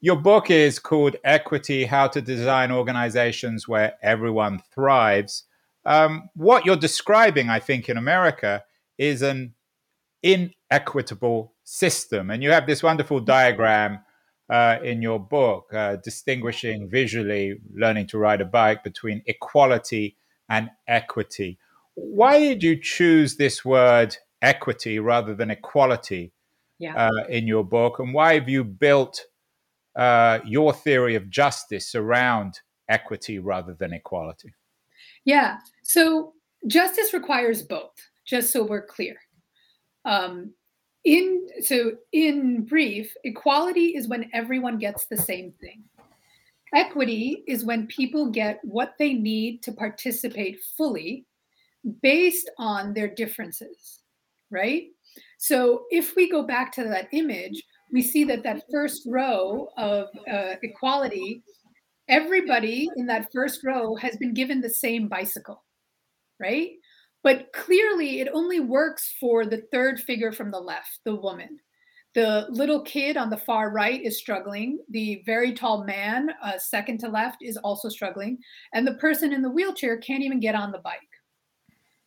your 0.00 0.16
book 0.16 0.50
is 0.50 0.78
called 0.78 1.16
Equity 1.24 1.84
How 1.84 2.06
to 2.08 2.20
Design 2.20 2.70
Organizations 2.70 3.66
Where 3.66 3.94
Everyone 4.02 4.60
Thrives. 4.72 5.44
Um, 5.84 6.30
what 6.34 6.64
you're 6.64 6.76
describing, 6.76 7.48
I 7.48 7.58
think, 7.58 7.88
in 7.88 7.96
America 7.96 8.62
is 8.96 9.22
an 9.22 9.54
inequitable 10.22 11.54
system. 11.64 12.30
And 12.30 12.42
you 12.42 12.50
have 12.50 12.66
this 12.66 12.82
wonderful 12.82 13.20
diagram 13.20 14.00
uh, 14.50 14.78
in 14.82 15.02
your 15.02 15.18
book 15.18 15.72
uh, 15.74 15.96
distinguishing 15.96 16.88
visually 16.88 17.58
learning 17.74 18.06
to 18.08 18.18
ride 18.18 18.40
a 18.40 18.44
bike 18.44 18.82
between 18.82 19.22
equality 19.26 20.16
and 20.48 20.70
equity. 20.86 21.58
Why 21.94 22.38
did 22.38 22.62
you 22.62 22.80
choose 22.80 23.36
this 23.36 23.64
word 23.64 24.16
equity 24.40 24.98
rather 24.98 25.34
than 25.34 25.50
equality 25.50 26.32
yeah. 26.78 27.08
uh, 27.08 27.26
in 27.28 27.46
your 27.46 27.64
book? 27.64 27.98
And 27.98 28.14
why 28.14 28.34
have 28.34 28.48
you 28.48 28.64
built 28.64 29.22
uh, 29.96 30.38
your 30.44 30.72
theory 30.72 31.14
of 31.16 31.28
justice 31.28 31.94
around 31.94 32.60
equity 32.88 33.38
rather 33.38 33.74
than 33.74 33.92
equality? 33.92 34.54
Yeah. 35.24 35.58
So 35.82 36.34
justice 36.66 37.12
requires 37.12 37.62
both, 37.62 37.92
just 38.24 38.52
so 38.52 38.64
we're 38.64 38.86
clear. 38.86 39.16
Um, 40.04 40.54
in 41.04 41.46
so 41.60 41.92
in 42.12 42.64
brief, 42.64 43.14
equality 43.24 43.96
is 43.96 44.08
when 44.08 44.30
everyone 44.32 44.78
gets 44.78 45.06
the 45.06 45.16
same 45.16 45.52
thing. 45.60 45.84
Equity 46.74 47.44
is 47.46 47.64
when 47.64 47.86
people 47.86 48.30
get 48.30 48.60
what 48.62 48.94
they 48.98 49.14
need 49.14 49.62
to 49.62 49.72
participate 49.72 50.58
fully 50.76 51.24
based 52.02 52.50
on 52.58 52.92
their 52.92 53.08
differences, 53.08 54.00
right? 54.50 54.84
So 55.38 55.84
if 55.90 56.14
we 56.16 56.30
go 56.30 56.42
back 56.42 56.72
to 56.72 56.84
that 56.84 57.08
image, 57.12 57.62
we 57.92 58.02
see 58.02 58.24
that 58.24 58.42
that 58.42 58.64
first 58.70 59.02
row 59.06 59.68
of 59.76 60.08
uh, 60.30 60.54
equality, 60.62 61.42
everybody 62.08 62.88
in 62.96 63.06
that 63.06 63.32
first 63.32 63.64
row 63.64 63.94
has 63.96 64.16
been 64.16 64.34
given 64.34 64.60
the 64.60 64.68
same 64.68 65.08
bicycle, 65.08 65.64
right? 66.38 66.72
But 67.22 67.52
clearly, 67.52 68.20
it 68.20 68.28
only 68.32 68.60
works 68.60 69.14
for 69.18 69.44
the 69.44 69.62
third 69.72 70.00
figure 70.00 70.32
from 70.32 70.50
the 70.50 70.60
left, 70.60 71.00
the 71.04 71.14
woman. 71.14 71.58
The 72.14 72.46
little 72.48 72.82
kid 72.82 73.16
on 73.16 73.30
the 73.30 73.36
far 73.36 73.70
right 73.70 74.02
is 74.02 74.18
struggling. 74.18 74.78
The 74.90 75.22
very 75.26 75.52
tall 75.52 75.84
man, 75.84 76.30
uh, 76.42 76.58
second 76.58 76.98
to 77.00 77.08
left, 77.08 77.38
is 77.42 77.56
also 77.58 77.88
struggling. 77.88 78.38
And 78.72 78.86
the 78.86 78.94
person 78.94 79.32
in 79.32 79.42
the 79.42 79.50
wheelchair 79.50 79.98
can't 79.98 80.22
even 80.22 80.40
get 80.40 80.54
on 80.54 80.72
the 80.72 80.78
bike, 80.78 81.00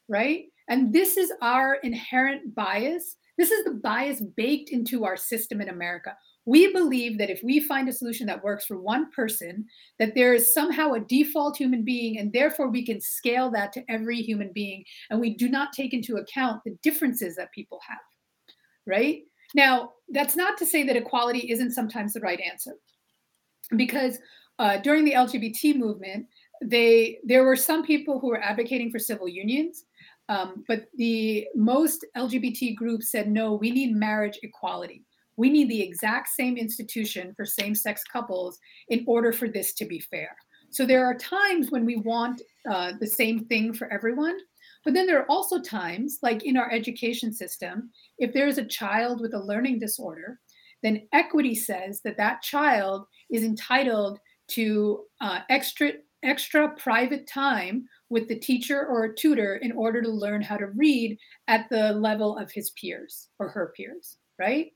right? 0.09 0.45
And 0.69 0.91
this 0.93 1.17
is 1.17 1.31
our 1.41 1.75
inherent 1.75 2.55
bias. 2.55 3.17
This 3.37 3.51
is 3.51 3.63
the 3.63 3.71
bias 3.71 4.21
baked 4.21 4.69
into 4.69 5.05
our 5.05 5.17
system 5.17 5.61
in 5.61 5.69
America. 5.69 6.15
We 6.45 6.73
believe 6.73 7.19
that 7.19 7.29
if 7.29 7.41
we 7.43 7.59
find 7.59 7.87
a 7.87 7.93
solution 7.93 8.25
that 8.27 8.43
works 8.43 8.65
for 8.65 8.81
one 8.81 9.11
person, 9.11 9.65
that 9.99 10.15
there 10.15 10.33
is 10.33 10.53
somehow 10.53 10.93
a 10.93 10.99
default 10.99 11.57
human 11.57 11.83
being, 11.83 12.17
and 12.17 12.33
therefore 12.33 12.69
we 12.69 12.83
can 12.83 12.99
scale 12.99 13.51
that 13.51 13.71
to 13.73 13.83
every 13.87 14.21
human 14.21 14.51
being. 14.51 14.83
And 15.09 15.21
we 15.21 15.35
do 15.35 15.47
not 15.47 15.73
take 15.73 15.93
into 15.93 16.17
account 16.17 16.63
the 16.65 16.77
differences 16.81 17.35
that 17.35 17.51
people 17.51 17.79
have, 17.87 17.99
right? 18.87 19.21
Now, 19.53 19.93
that's 20.09 20.35
not 20.35 20.57
to 20.57 20.65
say 20.65 20.83
that 20.83 20.95
equality 20.95 21.51
isn't 21.51 21.71
sometimes 21.71 22.13
the 22.13 22.21
right 22.21 22.39
answer, 22.39 22.73
because 23.75 24.19
uh, 24.59 24.77
during 24.77 25.05
the 25.05 25.13
LGBT 25.13 25.75
movement, 25.75 26.27
they 26.63 27.17
there 27.23 27.43
were 27.43 27.55
some 27.55 27.83
people 27.83 28.19
who 28.19 28.27
were 28.27 28.41
advocating 28.41 28.91
for 28.91 28.99
civil 28.99 29.27
unions, 29.27 29.85
um, 30.29 30.63
but 30.67 30.85
the 30.95 31.47
most 31.55 32.05
LGBT 32.15 32.75
groups 32.75 33.11
said 33.11 33.29
no, 33.29 33.53
we 33.53 33.71
need 33.71 33.95
marriage 33.95 34.39
equality. 34.43 35.03
We 35.37 35.49
need 35.49 35.69
the 35.69 35.81
exact 35.81 36.29
same 36.29 36.57
institution 36.57 37.33
for 37.35 37.45
same 37.45 37.73
sex 37.73 38.03
couples 38.03 38.59
in 38.89 39.03
order 39.07 39.33
for 39.33 39.47
this 39.47 39.73
to 39.73 39.85
be 39.85 39.99
fair. 39.99 40.35
So 40.69 40.85
there 40.85 41.05
are 41.05 41.15
times 41.15 41.71
when 41.71 41.85
we 41.85 41.97
want 41.97 42.41
uh, 42.69 42.93
the 42.99 43.07
same 43.07 43.45
thing 43.45 43.73
for 43.73 43.91
everyone. 43.91 44.37
But 44.83 44.93
then 44.93 45.05
there 45.05 45.19
are 45.19 45.29
also 45.29 45.61
times, 45.61 46.19
like 46.21 46.43
in 46.43 46.57
our 46.57 46.71
education 46.71 47.31
system, 47.31 47.91
if 48.17 48.33
there 48.33 48.47
is 48.47 48.57
a 48.57 48.65
child 48.65 49.21
with 49.21 49.33
a 49.33 49.43
learning 49.43 49.79
disorder, 49.79 50.39
then 50.81 51.07
equity 51.13 51.53
says 51.53 52.01
that 52.03 52.17
that 52.17 52.41
child 52.41 53.05
is 53.29 53.43
entitled 53.43 54.19
to 54.49 55.03
uh, 55.21 55.39
extra 55.49 55.93
extra 56.23 56.69
private 56.75 57.27
time 57.27 57.83
with 58.09 58.27
the 58.27 58.37
teacher 58.37 58.85
or 58.85 59.05
a 59.05 59.15
tutor 59.15 59.55
in 59.57 59.71
order 59.71 60.01
to 60.03 60.09
learn 60.09 60.41
how 60.41 60.55
to 60.55 60.67
read 60.67 61.17
at 61.47 61.67
the 61.69 61.93
level 61.93 62.37
of 62.37 62.51
his 62.51 62.69
peers 62.71 63.29
or 63.39 63.49
her 63.49 63.73
peers, 63.75 64.17
right? 64.37 64.67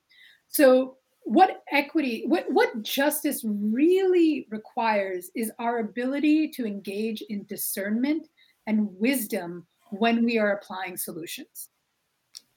So 0.47 0.97
what 1.21 1.63
equity, 1.71 2.23
what, 2.27 2.45
what 2.49 2.81
justice 2.81 3.43
really 3.45 4.47
requires 4.49 5.29
is 5.35 5.51
our 5.59 5.79
ability 5.79 6.49
to 6.49 6.65
engage 6.65 7.21
in 7.29 7.45
discernment 7.45 8.27
and 8.67 8.87
wisdom 8.97 9.67
when 9.99 10.25
we 10.25 10.37
are 10.37 10.53
applying 10.53 10.97
solutions. 10.97 11.69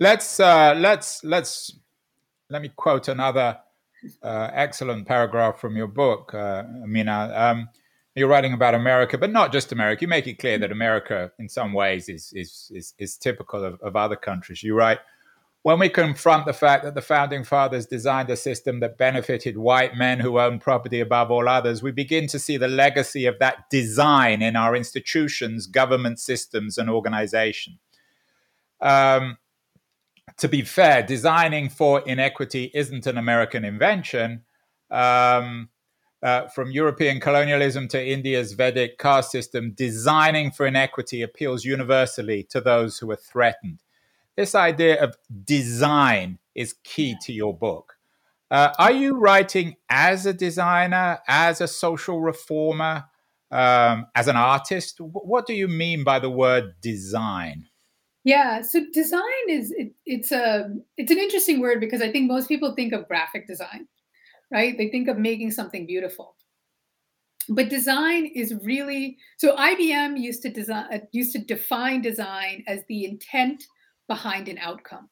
Let's 0.00 0.40
uh, 0.40 0.75
let's 0.76 1.25
let's 1.25 1.73
let 2.50 2.62
me 2.62 2.71
quote 2.76 3.09
another 3.09 3.59
uh, 4.23 4.50
excellent 4.52 5.07
paragraph 5.07 5.61
from 5.61 5.76
your 5.76 5.88
book, 5.88 6.33
uh, 6.35 6.64
Mina. 6.87 7.33
Um, 7.35 7.68
you're 8.14 8.28
writing 8.28 8.52
about 8.52 8.75
America, 8.75 9.16
but 9.16 9.30
not 9.30 9.52
just 9.52 9.73
America. 9.73 10.02
You 10.02 10.09
make 10.09 10.26
it 10.26 10.38
clear 10.38 10.59
that 10.59 10.73
America, 10.73 11.30
in 11.38 11.49
some 11.49 11.73
ways, 11.73 12.09
is 12.09 12.33
is 12.35 12.71
is, 12.75 12.95
is 12.99 13.16
typical 13.16 13.64
of, 13.64 13.80
of 13.80 13.97
other 13.97 14.16
countries. 14.16 14.62
You 14.62 14.75
write 14.75 14.99
when 15.68 15.78
we 15.78 15.90
confront 15.90 16.46
the 16.46 16.52
fact 16.54 16.82
that 16.82 16.94
the 16.94 17.02
founding 17.02 17.44
fathers 17.44 17.84
designed 17.84 18.30
a 18.30 18.37
system 18.37 18.80
that 18.80 18.96
benefited 18.96 19.58
white 19.58 19.94
men 19.94 20.18
who 20.18 20.40
owned 20.40 20.62
property 20.62 20.98
above 20.98 21.30
all 21.30 21.46
others, 21.46 21.82
we 21.82 21.90
begin 21.90 22.26
to 22.26 22.38
see 22.38 22.56
the 22.56 22.66
legacy 22.66 23.26
of 23.26 23.38
that 23.38 23.68
design 23.68 24.40
in 24.40 24.56
our 24.56 24.75
institutions, 24.75 25.66
government 25.66 26.18
systems, 26.18 26.78
and 26.78 26.88
organization. 26.88 27.78
Um, 28.80 29.37
to 30.38 30.48
be 30.48 30.62
fair, 30.62 31.02
designing 31.02 31.68
for 31.68 32.00
inequity 32.00 32.70
isn't 32.72 33.06
an 33.06 33.18
American 33.18 33.62
invention. 33.62 34.44
Um, 34.90 35.68
uh, 36.22 36.48
from 36.48 36.70
European 36.70 37.20
colonialism 37.20 37.88
to 37.88 38.02
India's 38.02 38.54
Vedic 38.54 38.96
caste 38.96 39.32
system, 39.32 39.72
designing 39.72 40.50
for 40.50 40.64
inequity 40.64 41.20
appeals 41.20 41.66
universally 41.66 42.42
to 42.44 42.62
those 42.62 42.96
who 42.96 43.10
are 43.10 43.16
threatened 43.16 43.80
this 44.38 44.54
idea 44.54 45.02
of 45.02 45.16
design 45.45 46.38
is 46.54 46.76
key 46.85 47.16
to 47.23 47.33
your 47.33 47.52
book. 47.52 47.95
Uh, 48.52 48.73
are 48.78 48.92
you 48.92 49.18
writing 49.18 49.75
as 49.90 50.26
a 50.26 50.33
designer, 50.33 51.18
as 51.26 51.61
a 51.61 51.66
social 51.66 52.21
reformer, 52.21 53.02
um, 53.50 54.07
as 54.14 54.28
an 54.28 54.37
artist? 54.37 55.00
What 55.00 55.47
do 55.47 55.54
you 55.54 55.66
mean 55.66 56.04
by 56.04 56.21
the 56.21 56.30
word 56.30 56.75
design? 56.80 57.66
Yeah, 58.23 58.62
so 58.62 58.85
design 58.92 59.49
is 59.49 59.73
it, 59.73 59.92
it's 60.07 60.30
a 60.30 60.71
it's 60.97 61.11
an 61.11 61.18
interesting 61.18 61.59
word 61.59 61.80
because 61.80 62.00
I 62.00 62.12
think 62.12 62.30
most 62.30 62.47
people 62.47 62.75
think 62.76 62.92
of 62.92 63.09
graphic 63.09 63.49
design, 63.49 63.88
right? 64.52 64.78
They 64.78 64.88
think 64.88 65.09
of 65.09 65.18
making 65.18 65.50
something 65.50 65.85
beautiful. 65.85 66.37
But 67.49 67.71
design 67.71 68.26
is 68.26 68.54
really 68.62 69.16
so 69.37 69.57
IBM 69.57 70.21
used 70.21 70.42
to 70.42 70.50
design 70.50 70.87
uh, 70.92 70.99
used 71.11 71.33
to 71.33 71.40
define 71.40 72.02
design 72.02 72.62
as 72.68 72.85
the 72.88 73.04
intent 73.04 73.64
behind 74.08 74.48
an 74.48 74.58
outcome. 74.58 75.08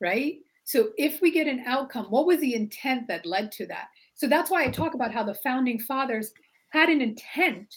Right? 0.00 0.38
So 0.64 0.90
if 0.98 1.20
we 1.20 1.30
get 1.30 1.46
an 1.46 1.64
outcome, 1.66 2.06
what 2.06 2.26
was 2.26 2.40
the 2.40 2.54
intent 2.54 3.08
that 3.08 3.24
led 3.24 3.50
to 3.52 3.66
that? 3.66 3.88
So 4.14 4.26
that's 4.26 4.50
why 4.50 4.64
I 4.64 4.70
talk 4.70 4.94
about 4.94 5.12
how 5.12 5.22
the 5.22 5.34
founding 5.34 5.78
fathers 5.78 6.32
had 6.70 6.88
an 6.88 7.00
intent 7.00 7.74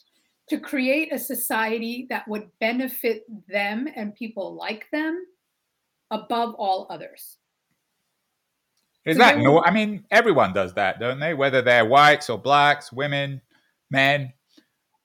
to 0.49 0.59
create 0.59 1.13
a 1.13 1.17
society 1.17 2.05
that 2.09 2.27
would 2.27 2.49
benefit 2.59 3.23
them 3.47 3.87
and 3.95 4.13
people 4.15 4.55
like 4.55 4.87
them 4.91 5.25
above 6.11 6.53
all 6.55 6.87
others. 6.89 7.37
Is 9.05 9.15
so 9.15 9.23
that 9.23 9.39
no? 9.39 9.63
I 9.63 9.71
mean, 9.71 10.05
everyone 10.11 10.53
does 10.53 10.73
that, 10.73 10.99
don't 10.99 11.19
they? 11.19 11.33
Whether 11.33 11.61
they're 11.61 11.85
whites 11.85 12.29
or 12.29 12.37
blacks, 12.37 12.91
women, 12.91 13.41
men. 13.89 14.33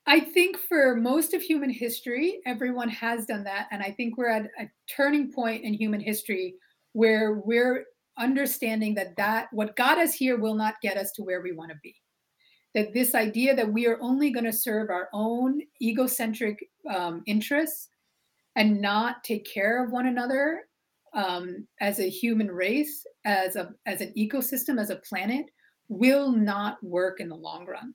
I 0.08 0.20
think 0.20 0.56
for 0.56 0.94
most 0.94 1.34
of 1.34 1.42
human 1.42 1.70
history, 1.70 2.40
everyone 2.46 2.88
has 2.90 3.26
done 3.26 3.42
that. 3.44 3.66
And 3.72 3.82
I 3.82 3.90
think 3.90 4.16
we're 4.16 4.30
at 4.30 4.50
a 4.58 4.70
turning 4.88 5.32
point 5.32 5.64
in 5.64 5.74
human 5.74 6.00
history 6.00 6.54
where 6.92 7.42
we're 7.44 7.84
understanding 8.16 8.94
that 8.94 9.16
that 9.16 9.48
what 9.52 9.76
got 9.76 9.98
us 9.98 10.14
here 10.14 10.38
will 10.38 10.54
not 10.54 10.80
get 10.80 10.96
us 10.96 11.10
to 11.12 11.22
where 11.22 11.42
we 11.42 11.52
want 11.52 11.70
to 11.70 11.76
be. 11.82 11.94
That 12.74 12.94
this 12.94 13.14
idea 13.14 13.56
that 13.56 13.72
we 13.72 13.86
are 13.86 13.98
only 14.00 14.30
going 14.30 14.44
to 14.44 14.52
serve 14.52 14.90
our 14.90 15.08
own 15.12 15.60
egocentric 15.82 16.68
um, 16.88 17.22
interests 17.26 17.88
and 18.54 18.80
not 18.80 19.24
take 19.24 19.44
care 19.44 19.84
of 19.84 19.90
one 19.90 20.06
another 20.06 20.62
um, 21.14 21.66
as 21.80 21.98
a 21.98 22.08
human 22.08 22.50
race, 22.50 23.04
as 23.24 23.56
a 23.56 23.70
as 23.86 24.02
an 24.02 24.12
ecosystem, 24.16 24.80
as 24.80 24.90
a 24.90 24.96
planet, 24.96 25.46
will 25.88 26.30
not 26.30 26.82
work 26.84 27.20
in 27.20 27.28
the 27.28 27.34
long 27.34 27.66
run 27.66 27.94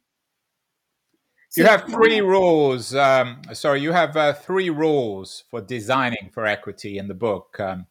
you 1.55 1.65
have 1.65 1.86
three 1.86 2.22
rules. 2.22 2.96
Um, 2.96 3.41
sorry, 3.53 3.81
you 3.81 3.91
have 3.91 4.15
uh, 4.15 4.34
three 4.34 4.70
rules 4.70 5.43
for 5.50 5.62
designing 5.62 6.29
for 6.34 6.46
equity 6.46 6.98
in 6.98 7.08
the 7.08 7.13
book. 7.13 7.60
Um, 7.60 7.88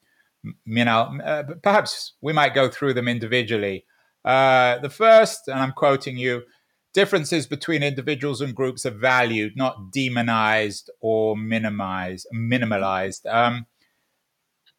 you 0.65 0.85
know, 0.85 1.19
uh, 1.23 1.43
perhaps 1.63 2.15
we 2.21 2.33
might 2.33 2.55
go 2.55 2.69
through 2.69 2.95
them 2.95 3.09
individually. 3.09 3.85
Uh, 4.25 4.79
the 4.79 4.91
first, 4.91 5.49
and 5.49 5.59
I'm 5.59 5.73
quoting 5.73 6.17
you, 6.17 6.43
differences 6.93 7.47
between 7.47 7.83
individuals 7.83 8.41
and 8.41 8.55
groups 8.55 8.85
are 8.87 8.91
valued, 8.91 9.57
not 9.57 9.93
demonized 9.93 10.91
or 11.01 11.37
minimized, 11.37 12.27
minimalized. 12.35 13.27
Um, 13.33 13.67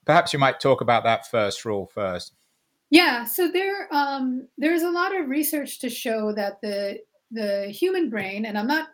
perhaps 0.05 0.33
you 0.33 0.39
might 0.39 0.59
talk 0.59 0.81
about 0.81 1.03
that 1.03 1.29
first 1.29 1.63
rule 1.65 1.89
first. 1.93 2.33
Yeah, 2.89 3.23
so 3.23 3.49
there 3.49 3.87
um, 3.93 4.47
there's 4.57 4.81
a 4.81 4.89
lot 4.89 5.15
of 5.15 5.29
research 5.29 5.79
to 5.79 5.89
show 5.89 6.33
that 6.33 6.59
the 6.61 6.99
the 7.31 7.67
human 7.67 8.09
brain, 8.09 8.45
and 8.45 8.57
I'm 8.57 8.67
not, 8.67 8.89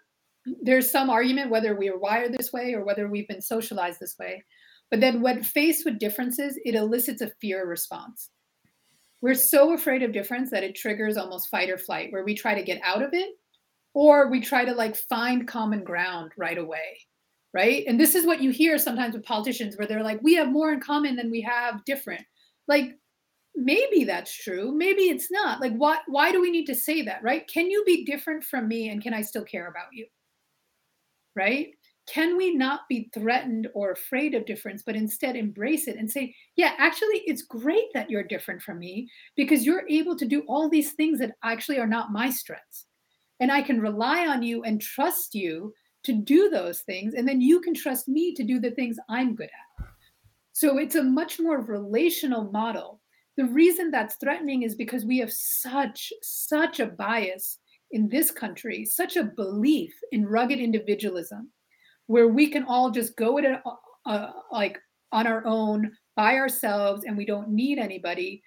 there's 0.62 0.90
some 0.90 1.10
argument 1.10 1.52
whether 1.52 1.76
we 1.76 1.90
are 1.90 1.98
wired 1.98 2.34
this 2.34 2.54
way 2.54 2.74
or 2.74 2.86
whether 2.86 3.08
we've 3.08 3.28
been 3.28 3.42
socialized 3.42 4.00
this 4.00 4.16
way. 4.20 4.44
But 4.90 5.02
then 5.02 5.22
when 5.22 5.44
faced 5.44 5.86
with 5.86 6.00
differences, 6.00 6.58
it 6.64 6.76
elicits 6.76 7.22
a 7.22 7.32
fear 7.42 7.66
response. 7.66 8.30
We're 9.22 9.36
so 9.36 9.74
afraid 9.74 10.04
of 10.04 10.14
difference 10.14 10.52
that 10.52 10.64
it 10.64 10.76
triggers 10.76 11.18
almost 11.18 11.50
fight 11.50 11.70
or 11.70 11.78
flight, 11.78 12.12
where 12.12 12.24
we 12.24 12.36
try 12.36 12.56
to 12.56 12.64
get 12.64 12.80
out 12.84 13.02
of 13.02 13.14
it 13.14 13.32
or 13.98 14.30
we 14.30 14.40
try 14.40 14.64
to 14.64 14.74
like 14.74 14.96
find 14.96 15.48
common 15.48 15.84
ground 15.84 16.32
right 16.38 16.60
away 16.60 17.00
right 17.54 17.84
and 17.88 18.00
this 18.00 18.14
is 18.14 18.28
what 18.28 18.42
you 18.42 18.52
hear 18.52 18.78
sometimes 18.78 19.16
with 19.16 19.26
politicians 19.26 19.76
where 19.76 19.88
they're 19.88 20.04
like 20.04 20.22
we 20.22 20.36
have 20.36 20.52
more 20.52 20.72
in 20.72 20.80
common 20.80 21.16
than 21.16 21.32
we 21.32 21.42
have 21.42 21.84
different 21.86 22.24
like 22.68 22.96
maybe 23.58 24.04
that's 24.04 24.34
true 24.34 24.72
maybe 24.72 25.04
it's 25.04 25.32
not 25.32 25.60
like 25.60 25.74
why 25.74 25.98
why 26.08 26.32
do 26.32 26.40
we 26.40 26.52
need 26.52 26.68
to 26.68 26.76
say 26.76 27.02
that 27.02 27.24
right? 27.24 27.50
Can 27.52 27.72
you 27.72 27.84
be 27.86 28.06
different 28.06 28.44
from 28.44 28.68
me 28.68 28.90
and 28.90 29.02
can 29.02 29.14
i 29.14 29.22
still 29.22 29.44
care 29.44 29.68
about 29.68 29.88
you? 29.92 30.06
Right? 31.36 31.72
Can 32.08 32.38
we 32.38 32.56
not 32.56 32.82
be 32.88 33.10
threatened 33.14 33.68
or 33.74 33.92
afraid 33.92 34.36
of 34.36 34.46
difference 34.46 34.84
but 34.86 34.96
instead 34.96 35.36
embrace 35.36 35.88
it 35.88 35.98
and 35.98 36.10
say 36.10 36.36
yeah 36.56 36.74
actually 36.78 37.24
it's 37.26 37.42
great 37.42 37.92
that 37.96 38.12
you're 38.12 38.24
different 38.24 38.62
from 38.62 38.78
me 38.78 39.10
because 39.36 39.66
you're 39.66 39.90
able 39.90 40.16
to 40.16 40.26
do 40.26 40.44
all 40.48 40.70
these 40.70 40.92
things 40.92 41.18
that 41.20 41.34
actually 41.44 41.80
are 41.80 41.88
not 41.88 42.12
my 42.12 42.30
strengths. 42.30 42.86
And 43.40 43.52
i 43.52 43.64
can 43.64 43.82
rely 43.82 44.28
on 44.28 44.44
you 44.44 44.64
and 44.64 44.80
trust 44.80 45.34
you 45.34 45.74
to 46.04 46.14
do 46.14 46.50
those 46.50 46.82
things 46.82 47.16
and 47.16 47.28
then 47.28 47.42
you 47.42 47.60
can 47.60 47.74
trust 47.74 48.08
me 48.08 48.36
to 48.36 48.44
do 48.44 48.60
the 48.60 48.72
things 48.72 48.98
i'm 49.10 49.36
good 49.36 49.50
at. 49.50 49.88
So 50.54 50.78
it's 50.78 50.96
a 50.96 51.04
much 51.04 51.40
more 51.40 51.62
relational 51.62 52.52
model 52.52 53.02
the 53.38 53.46
reason 53.46 53.92
that's 53.92 54.16
threatening 54.16 54.64
is 54.64 54.76
because 54.76 55.06
we 55.06 55.20
have 55.20 55.32
such 55.32 56.12
such 56.22 56.80
a 56.80 56.88
bias 56.88 57.60
in 57.92 58.10
this 58.10 58.32
country 58.32 58.84
such 58.84 59.16
a 59.16 59.24
belief 59.24 59.94
in 60.12 60.26
rugged 60.26 60.60
individualism 60.60 61.50
where 62.08 62.28
we 62.28 62.50
can 62.50 62.64
all 62.64 62.90
just 62.90 63.16
go 63.16 63.38
at 63.38 63.46
it 63.46 63.62
uh, 63.66 64.10
uh, 64.10 64.32
like 64.52 64.78
on 65.12 65.28
our 65.28 65.46
own 65.46 65.92
by 66.16 66.36
ourselves 66.36 67.04
and 67.06 67.16
we 67.16 67.26
don't 67.26 67.50
need 67.50 67.78
anybody 67.80 68.42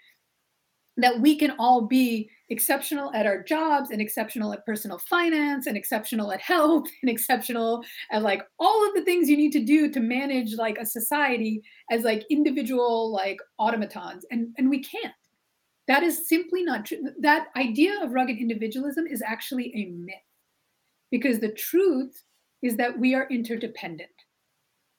that 0.96 1.18
we 1.20 1.36
can 1.36 1.52
all 1.58 1.82
be 1.82 2.28
exceptional 2.50 3.12
at 3.14 3.26
our 3.26 3.42
jobs 3.42 3.90
and 3.90 4.00
exceptional 4.00 4.52
at 4.52 4.66
personal 4.66 4.98
finance 4.98 5.66
and 5.66 5.76
exceptional 5.76 6.32
at 6.32 6.40
health 6.40 6.88
and 7.02 7.10
exceptional 7.10 7.82
at 8.10 8.22
like 8.22 8.42
all 8.58 8.86
of 8.86 8.94
the 8.94 9.04
things 9.04 9.28
you 9.28 9.36
need 9.36 9.52
to 9.52 9.64
do 9.64 9.90
to 9.90 10.00
manage 10.00 10.54
like 10.56 10.76
a 10.78 10.86
society 10.86 11.62
as 11.90 12.02
like 12.02 12.24
individual 12.30 13.10
like 13.12 13.38
automatons 13.58 14.24
and 14.30 14.48
and 14.58 14.68
we 14.68 14.82
can't. 14.82 15.14
That 15.86 16.02
is 16.02 16.28
simply 16.28 16.62
not 16.62 16.84
true 16.84 16.98
that 17.20 17.48
idea 17.56 18.02
of 18.02 18.12
rugged 18.12 18.38
individualism 18.38 19.06
is 19.06 19.22
actually 19.22 19.72
a 19.74 19.90
myth 19.90 20.14
because 21.10 21.40
the 21.40 21.52
truth 21.52 22.22
is 22.62 22.76
that 22.76 22.98
we 22.98 23.14
are 23.14 23.28
interdependent. 23.30 24.10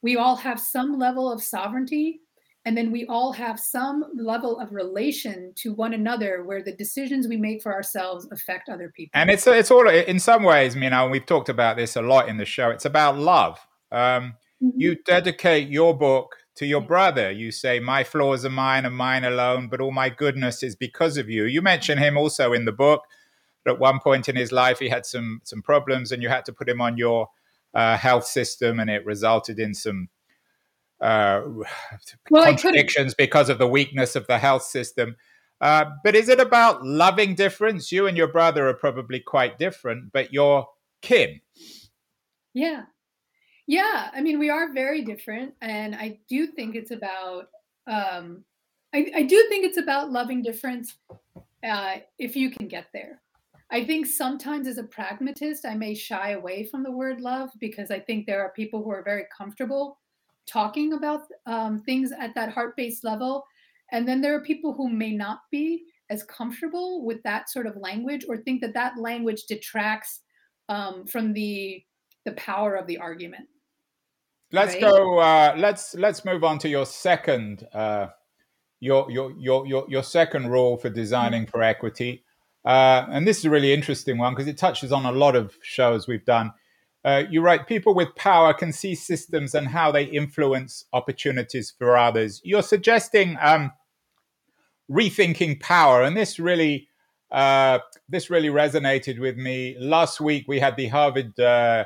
We 0.02 0.18
all 0.18 0.36
have 0.36 0.60
some 0.60 0.98
level 0.98 1.32
of 1.32 1.44
sovereignty 1.44 2.22
and 2.66 2.78
then 2.78 2.92
we 2.92 3.06
all 3.08 3.32
have 3.32 3.60
some 3.60 4.06
level 4.14 4.60
of 4.60 4.72
relation 4.72 5.52
to 5.56 5.74
one 5.74 5.94
another 5.94 6.44
where 6.44 6.64
the 6.64 6.74
decisions 6.74 7.28
we 7.28 7.38
make 7.38 7.62
for 7.64 7.74
ourselves 7.74 8.28
affect 8.32 8.70
other 8.70 8.92
people. 8.96 9.12
And 9.14 9.30
it's 9.30 9.48
it's 9.48 9.72
all 9.72 9.88
in 9.90 10.20
some 10.20 10.44
ways 10.44 10.76
you 10.76 10.90
know 10.90 11.08
we've 11.08 11.26
talked 11.26 11.50
about 11.50 11.78
this 11.78 11.96
a 11.96 12.02
lot 12.02 12.30
in 12.30 12.38
the 12.38 12.46
show 12.46 12.70
it's 12.70 12.86
about 12.86 13.18
love. 13.18 13.60
Um, 13.92 14.36
mm-hmm. 14.64 14.80
you 14.80 14.96
dedicate 15.04 15.70
your 15.70 15.98
book 15.98 16.36
to 16.56 16.66
your 16.66 16.82
brother. 16.82 17.32
You 17.32 17.52
say 17.52 17.80
my 17.80 18.04
flaws 18.04 18.46
are 18.46 18.50
mine 18.50 18.86
and 18.86 18.96
mine 18.96 19.24
alone 19.24 19.68
but 19.68 19.82
all 19.82 19.92
my 19.92 20.10
goodness 20.10 20.62
is 20.62 20.76
because 20.76 21.18
of 21.18 21.30
you. 21.30 21.46
You 21.46 21.62
mention 21.62 21.98
him 21.98 22.16
also 22.16 22.54
in 22.54 22.66
the 22.66 22.72
book 22.72 23.04
at 23.68 23.80
one 23.80 24.00
point 24.00 24.28
in 24.30 24.36
his 24.36 24.52
life 24.52 24.80
he 24.80 24.90
had 24.90 25.06
some 25.06 25.42
some 25.44 25.62
problems 25.64 26.12
and 26.12 26.22
you 26.22 26.30
had 26.30 26.46
to 26.46 26.54
put 26.54 26.70
him 26.70 26.82
on 26.82 26.98
your 26.98 27.28
uh, 27.74 27.98
health 27.98 28.26
system 28.26 28.80
and 28.80 28.90
it 28.90 29.06
resulted 29.06 29.60
in 29.60 29.74
some 29.74 30.10
uh, 31.02 31.42
well, 32.30 32.46
contradictions 32.46 33.14
because 33.14 33.50
of 33.50 33.58
the 33.58 33.68
weakness 33.68 34.16
of 34.16 34.28
the 34.28 34.38
health 34.38 34.64
system. 34.64 35.16
Uh, 35.60 35.86
but 36.04 36.16
is 36.16 36.30
it 36.30 36.40
about 36.40 36.84
loving 36.84 37.36
difference? 37.36 37.92
You 37.92 38.08
and 38.08 38.18
your 38.18 38.28
brother 38.28 38.68
are 38.68 38.74
probably 38.74 39.20
quite 39.20 39.60
different, 39.60 40.12
but 40.12 40.34
you're 40.34 40.68
kin. 41.02 41.40
Yeah. 42.54 42.84
Yeah. 43.68 44.10
I 44.14 44.22
mean, 44.22 44.40
we 44.40 44.50
are 44.50 44.74
very 44.74 45.04
different. 45.04 45.54
And 45.62 45.96
I 45.96 46.20
do 46.28 46.48
think 46.48 46.76
it's 46.76 46.92
about, 46.92 47.50
um, 47.88 48.44
I, 48.94 49.12
I 49.16 49.24
do 49.24 49.46
think 49.50 49.66
it's 49.66 49.78
about 49.78 50.12
loving 50.12 50.42
difference 50.42 50.96
uh, 51.64 51.98
if 52.18 52.36
you 52.36 52.50
can 52.50 52.68
get 52.68 52.88
there. 52.92 53.22
I 53.70 53.86
think 53.86 54.06
sometimes 54.06 54.68
as 54.68 54.78
a 54.78 54.84
pragmatist, 54.84 55.66
I 55.66 55.76
may 55.76 55.94
shy 55.94 56.32
away 56.32 56.66
from 56.66 56.84
the 56.84 56.92
word 56.92 57.22
love 57.22 57.52
because 57.60 57.90
I 57.90 58.00
think 58.00 58.26
there 58.26 58.42
are 58.42 58.52
people 58.52 58.84
who 58.84 58.92
are 58.92 59.04
very 59.04 59.26
comfortable 59.36 60.01
talking 60.52 60.94
about 60.94 61.22
um, 61.46 61.82
things 61.82 62.12
at 62.18 62.36
that 62.36 62.52
heart 62.52 62.76
based 62.76 63.04
level. 63.04 63.44
And 63.92 64.08
then 64.08 64.22
there 64.22 64.36
are 64.36 64.42
people 64.42 64.74
who 64.74 64.90
may 64.90 65.12
not 65.12 65.40
be 65.52 65.84
as 66.10 66.24
comfortable 66.24 67.06
with 67.06 67.22
that 67.24 67.50
sort 67.50 67.68
of 67.68 67.76
language 67.78 68.26
or 68.28 68.38
think 68.38 68.62
that 68.62 68.74
that 68.74 68.98
language 68.98 69.44
detracts 69.48 70.22
um, 70.70 71.06
from 71.06 71.34
the 71.34 71.84
the 72.26 72.34
power 72.34 72.76
of 72.76 72.86
the 72.86 72.98
argument. 72.98 73.48
Let's 74.52 74.74
right? 74.74 74.82
go. 74.82 75.20
Uh, 75.20 75.56
let's 75.58 75.96
let's 75.96 76.26
move 76.26 76.44
on 76.44 76.60
to 76.60 76.70
your 76.70 76.86
second 76.86 77.68
uh, 77.74 78.08
your, 78.80 79.10
your 79.10 79.32
your 79.40 79.66
your 79.66 79.86
your 79.88 80.04
second 80.04 80.50
rule 80.50 80.78
for 80.78 80.90
designing 80.90 81.44
mm-hmm. 81.44 81.52
for 81.52 81.64
equity. 81.64 82.24
Uh, 82.64 83.06
and 83.10 83.28
this 83.28 83.40
is 83.40 83.46
a 83.46 83.50
really 83.50 83.74
interesting 83.74 84.18
one 84.18 84.34
because 84.34 84.48
it 84.48 84.58
touches 84.58 84.92
on 84.92 85.06
a 85.06 85.12
lot 85.12 85.36
of 85.36 85.58
shows 85.64 86.08
we've 86.08 86.26
done. 86.26 86.52
Uh, 87.04 87.24
you 87.30 87.42
write, 87.42 87.68
people 87.68 87.96
with 87.96 88.16
power 88.16 88.54
can 88.54 88.72
see 88.72 88.94
systems 88.94 89.56
and 89.56 89.68
how 89.68 89.92
they 89.92 90.04
influence 90.04 90.86
opportunities 90.94 91.74
for 91.78 91.98
others. 91.98 92.42
You're 92.44 92.62
suggesting 92.62 93.38
um, 93.42 93.72
rethinking 94.90 95.60
power, 95.60 96.04
and 96.04 96.16
this 96.16 96.38
really, 96.40 96.88
uh, 97.32 97.80
this 98.08 98.30
really 98.30 98.50
resonated 98.50 99.20
with 99.20 99.36
me. 99.36 99.76
Last 99.80 100.22
week 100.22 100.46
we 100.48 100.60
had 100.60 100.76
the 100.76 100.90
Harvard 100.90 101.40
uh, 101.40 101.86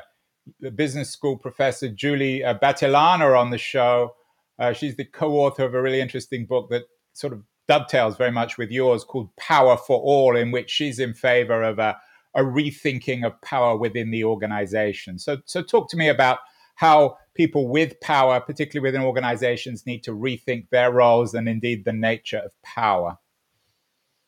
Business 0.74 1.10
School 1.10 1.38
professor 1.38 1.88
Julie 1.88 2.44
uh, 2.44 2.58
Battilana 2.58 3.38
on 3.38 3.50
the 3.50 3.58
show. 3.58 4.14
Uh, 4.58 4.72
she's 4.72 4.96
the 4.96 5.04
co-author 5.04 5.64
of 5.64 5.74
a 5.74 5.80
really 5.80 6.00
interesting 6.00 6.46
book 6.46 6.68
that 6.70 6.82
sort 7.14 7.32
of 7.32 7.42
dovetails 7.68 8.16
very 8.16 8.30
much 8.30 8.58
with 8.58 8.70
yours, 8.70 9.02
called 9.02 9.34
"Power 9.36 9.78
for 9.78 9.98
All," 9.98 10.36
in 10.36 10.50
which 10.50 10.70
she's 10.70 10.98
in 10.98 11.14
favor 11.14 11.62
of 11.62 11.78
a 11.78 11.96
a 12.36 12.42
rethinking 12.42 13.24
of 13.24 13.40
power 13.40 13.76
within 13.76 14.10
the 14.10 14.22
organization. 14.22 15.18
So, 15.18 15.38
so 15.46 15.62
talk 15.62 15.88
to 15.90 15.96
me 15.96 16.08
about 16.08 16.38
how 16.76 17.16
people 17.34 17.68
with 17.68 17.98
power, 18.00 18.38
particularly 18.40 18.86
within 18.86 19.06
organizations, 19.06 19.86
need 19.86 20.02
to 20.04 20.12
rethink 20.12 20.68
their 20.70 20.92
roles 20.92 21.34
and 21.34 21.48
indeed 21.48 21.84
the 21.84 21.92
nature 21.92 22.38
of 22.38 22.52
power. 22.62 23.16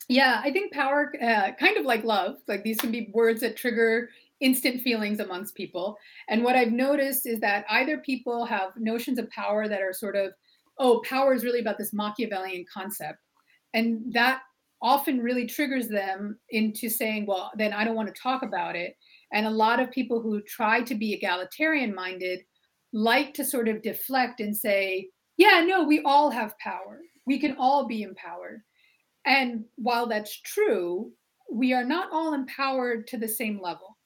Yeah, 0.09 0.40
I 0.42 0.51
think 0.51 0.73
power, 0.73 1.12
uh, 1.23 1.53
kind 1.61 1.77
of 1.77 1.85
like 1.85 2.03
love, 2.03 2.37
like 2.49 2.64
these 2.64 2.79
can 2.79 2.90
be 2.90 3.11
words 3.12 3.42
that 3.42 3.57
trigger 3.59 4.09
instant 4.40 4.81
feelings 4.81 5.21
amongst 5.21 5.55
people. 5.55 5.99
And 6.29 6.42
what 6.42 6.57
I've 6.57 6.73
noticed 6.73 7.27
is 7.27 7.40
that 7.40 7.66
either 7.68 7.99
people 7.99 8.47
have 8.47 8.71
notions 8.79 9.18
of 9.18 9.29
power 9.31 9.68
that 9.68 9.83
are 9.83 9.92
sort 9.92 10.16
of, 10.16 10.33
oh, 10.79 11.03
power 11.07 11.35
is 11.35 11.44
really 11.44 11.61
about 11.61 11.77
this 11.77 11.92
Machiavellian 11.92 12.64
concept. 12.73 13.18
And 13.75 14.11
that 14.14 14.40
often 14.81 15.21
really 15.21 15.47
triggers 15.47 15.88
them 15.88 16.38
into 16.51 16.88
saying, 16.88 17.27
well, 17.27 17.51
then 17.57 17.73
I 17.73 17.85
don't 17.85 17.97
want 17.97 18.14
to 18.14 18.21
talk 18.21 18.43
about 18.43 18.77
it. 18.77 18.95
And 19.33 19.47
a 19.47 19.51
lot 19.51 19.81
of 19.81 19.91
people 19.91 20.23
who 20.23 20.41
try 20.43 20.83
to 20.83 20.95
be 20.95 21.12
egalitarian 21.12 21.95
minded 21.95 22.41
like 22.93 23.35
to 23.35 23.45
sort 23.45 23.69
of 23.69 23.83
deflect 23.83 24.41
and 24.41 24.57
say, 24.57 25.09
yeah, 25.37 25.64
no, 25.67 25.85
we 25.85 26.03
all 26.05 26.31
have 26.31 26.59
power. 26.59 27.01
We 27.27 27.38
can 27.38 27.57
all 27.59 27.87
be 27.87 28.03
empowered. 28.03 28.62
And 29.27 29.64
while 29.77 30.07
that's 30.07 30.41
true, 30.41 31.12
we 31.51 31.73
are 31.73 31.85
not 31.85 32.11
all 32.12 32.35
empowered 32.35 33.07
to 33.09 33.19
the 33.19 33.29
same 33.29 33.61
level, 33.61 33.99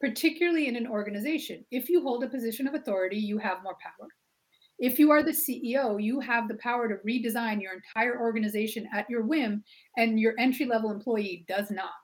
particularly 0.00 0.68
in 0.68 0.76
an 0.76 0.86
organization. 0.86 1.64
If 1.70 1.88
you 1.88 2.00
hold 2.02 2.24
a 2.24 2.28
position 2.28 2.66
of 2.66 2.74
authority, 2.74 3.18
you 3.18 3.38
have 3.38 3.62
more 3.62 3.76
power. 3.80 4.08
If 4.84 4.98
you 4.98 5.10
are 5.12 5.22
the 5.22 5.30
CEO, 5.30 5.96
you 5.98 6.20
have 6.20 6.46
the 6.46 6.56
power 6.56 6.88
to 6.88 6.96
redesign 7.08 7.62
your 7.62 7.72
entire 7.72 8.20
organization 8.20 8.86
at 8.92 9.08
your 9.08 9.22
whim, 9.22 9.64
and 9.96 10.20
your 10.20 10.34
entry 10.38 10.66
level 10.66 10.90
employee 10.90 11.46
does 11.48 11.70
not. 11.70 11.94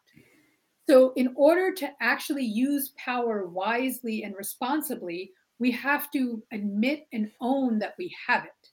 So, 0.89 1.13
in 1.17 1.35
order 1.37 1.75
to 1.75 1.91
actually 2.01 2.47
use 2.47 2.95
power 2.97 3.47
wisely 3.47 4.23
and 4.23 4.35
responsibly, 4.35 5.31
we 5.59 5.71
have 5.73 6.11
to 6.13 6.43
admit 6.55 7.07
and 7.13 7.31
own 7.43 7.79
that 7.81 7.97
we 7.99 8.17
have 8.27 8.47
it. 8.47 8.69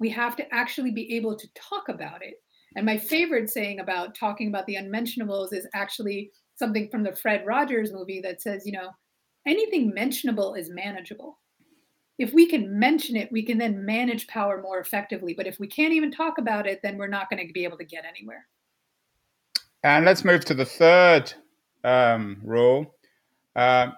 We 0.00 0.08
have 0.10 0.34
to 0.38 0.52
actually 0.52 0.90
be 0.90 1.14
able 1.14 1.36
to 1.36 1.46
talk 1.54 1.88
about 1.88 2.24
it. 2.24 2.42
And 2.74 2.84
my 2.84 2.98
favorite 2.98 3.48
saying 3.48 3.78
about 3.78 4.16
talking 4.16 4.48
about 4.48 4.66
the 4.66 4.74
unmentionables 4.74 5.52
is 5.52 5.68
actually 5.72 6.32
something 6.56 6.88
from 6.88 7.04
the 7.04 7.14
Fred 7.14 7.46
Rogers 7.46 7.92
movie 7.92 8.20
that 8.22 8.42
says, 8.42 8.66
you 8.66 8.72
know, 8.72 8.90
anything 9.46 9.94
mentionable 9.94 10.54
is 10.54 10.68
manageable 10.68 11.38
if 12.18 12.32
we 12.32 12.46
can 12.46 12.78
mention 12.78 13.16
it, 13.16 13.30
we 13.30 13.42
can 13.42 13.58
then 13.58 13.84
manage 13.84 14.26
power 14.26 14.60
more 14.60 14.80
effectively. 14.80 15.34
But 15.34 15.46
if 15.46 15.60
we 15.60 15.66
can't 15.66 15.92
even 15.92 16.10
talk 16.10 16.38
about 16.38 16.66
it, 16.66 16.80
then 16.82 16.96
we're 16.96 17.06
not 17.06 17.28
going 17.28 17.46
to 17.46 17.52
be 17.52 17.64
able 17.64 17.78
to 17.78 17.84
get 17.84 18.04
anywhere. 18.04 18.46
And 19.82 20.04
let's 20.04 20.24
move 20.24 20.44
to 20.46 20.54
the 20.54 20.64
third 20.64 21.32
um, 21.84 22.38
rule. 22.42 22.94
Uh, 23.54 23.92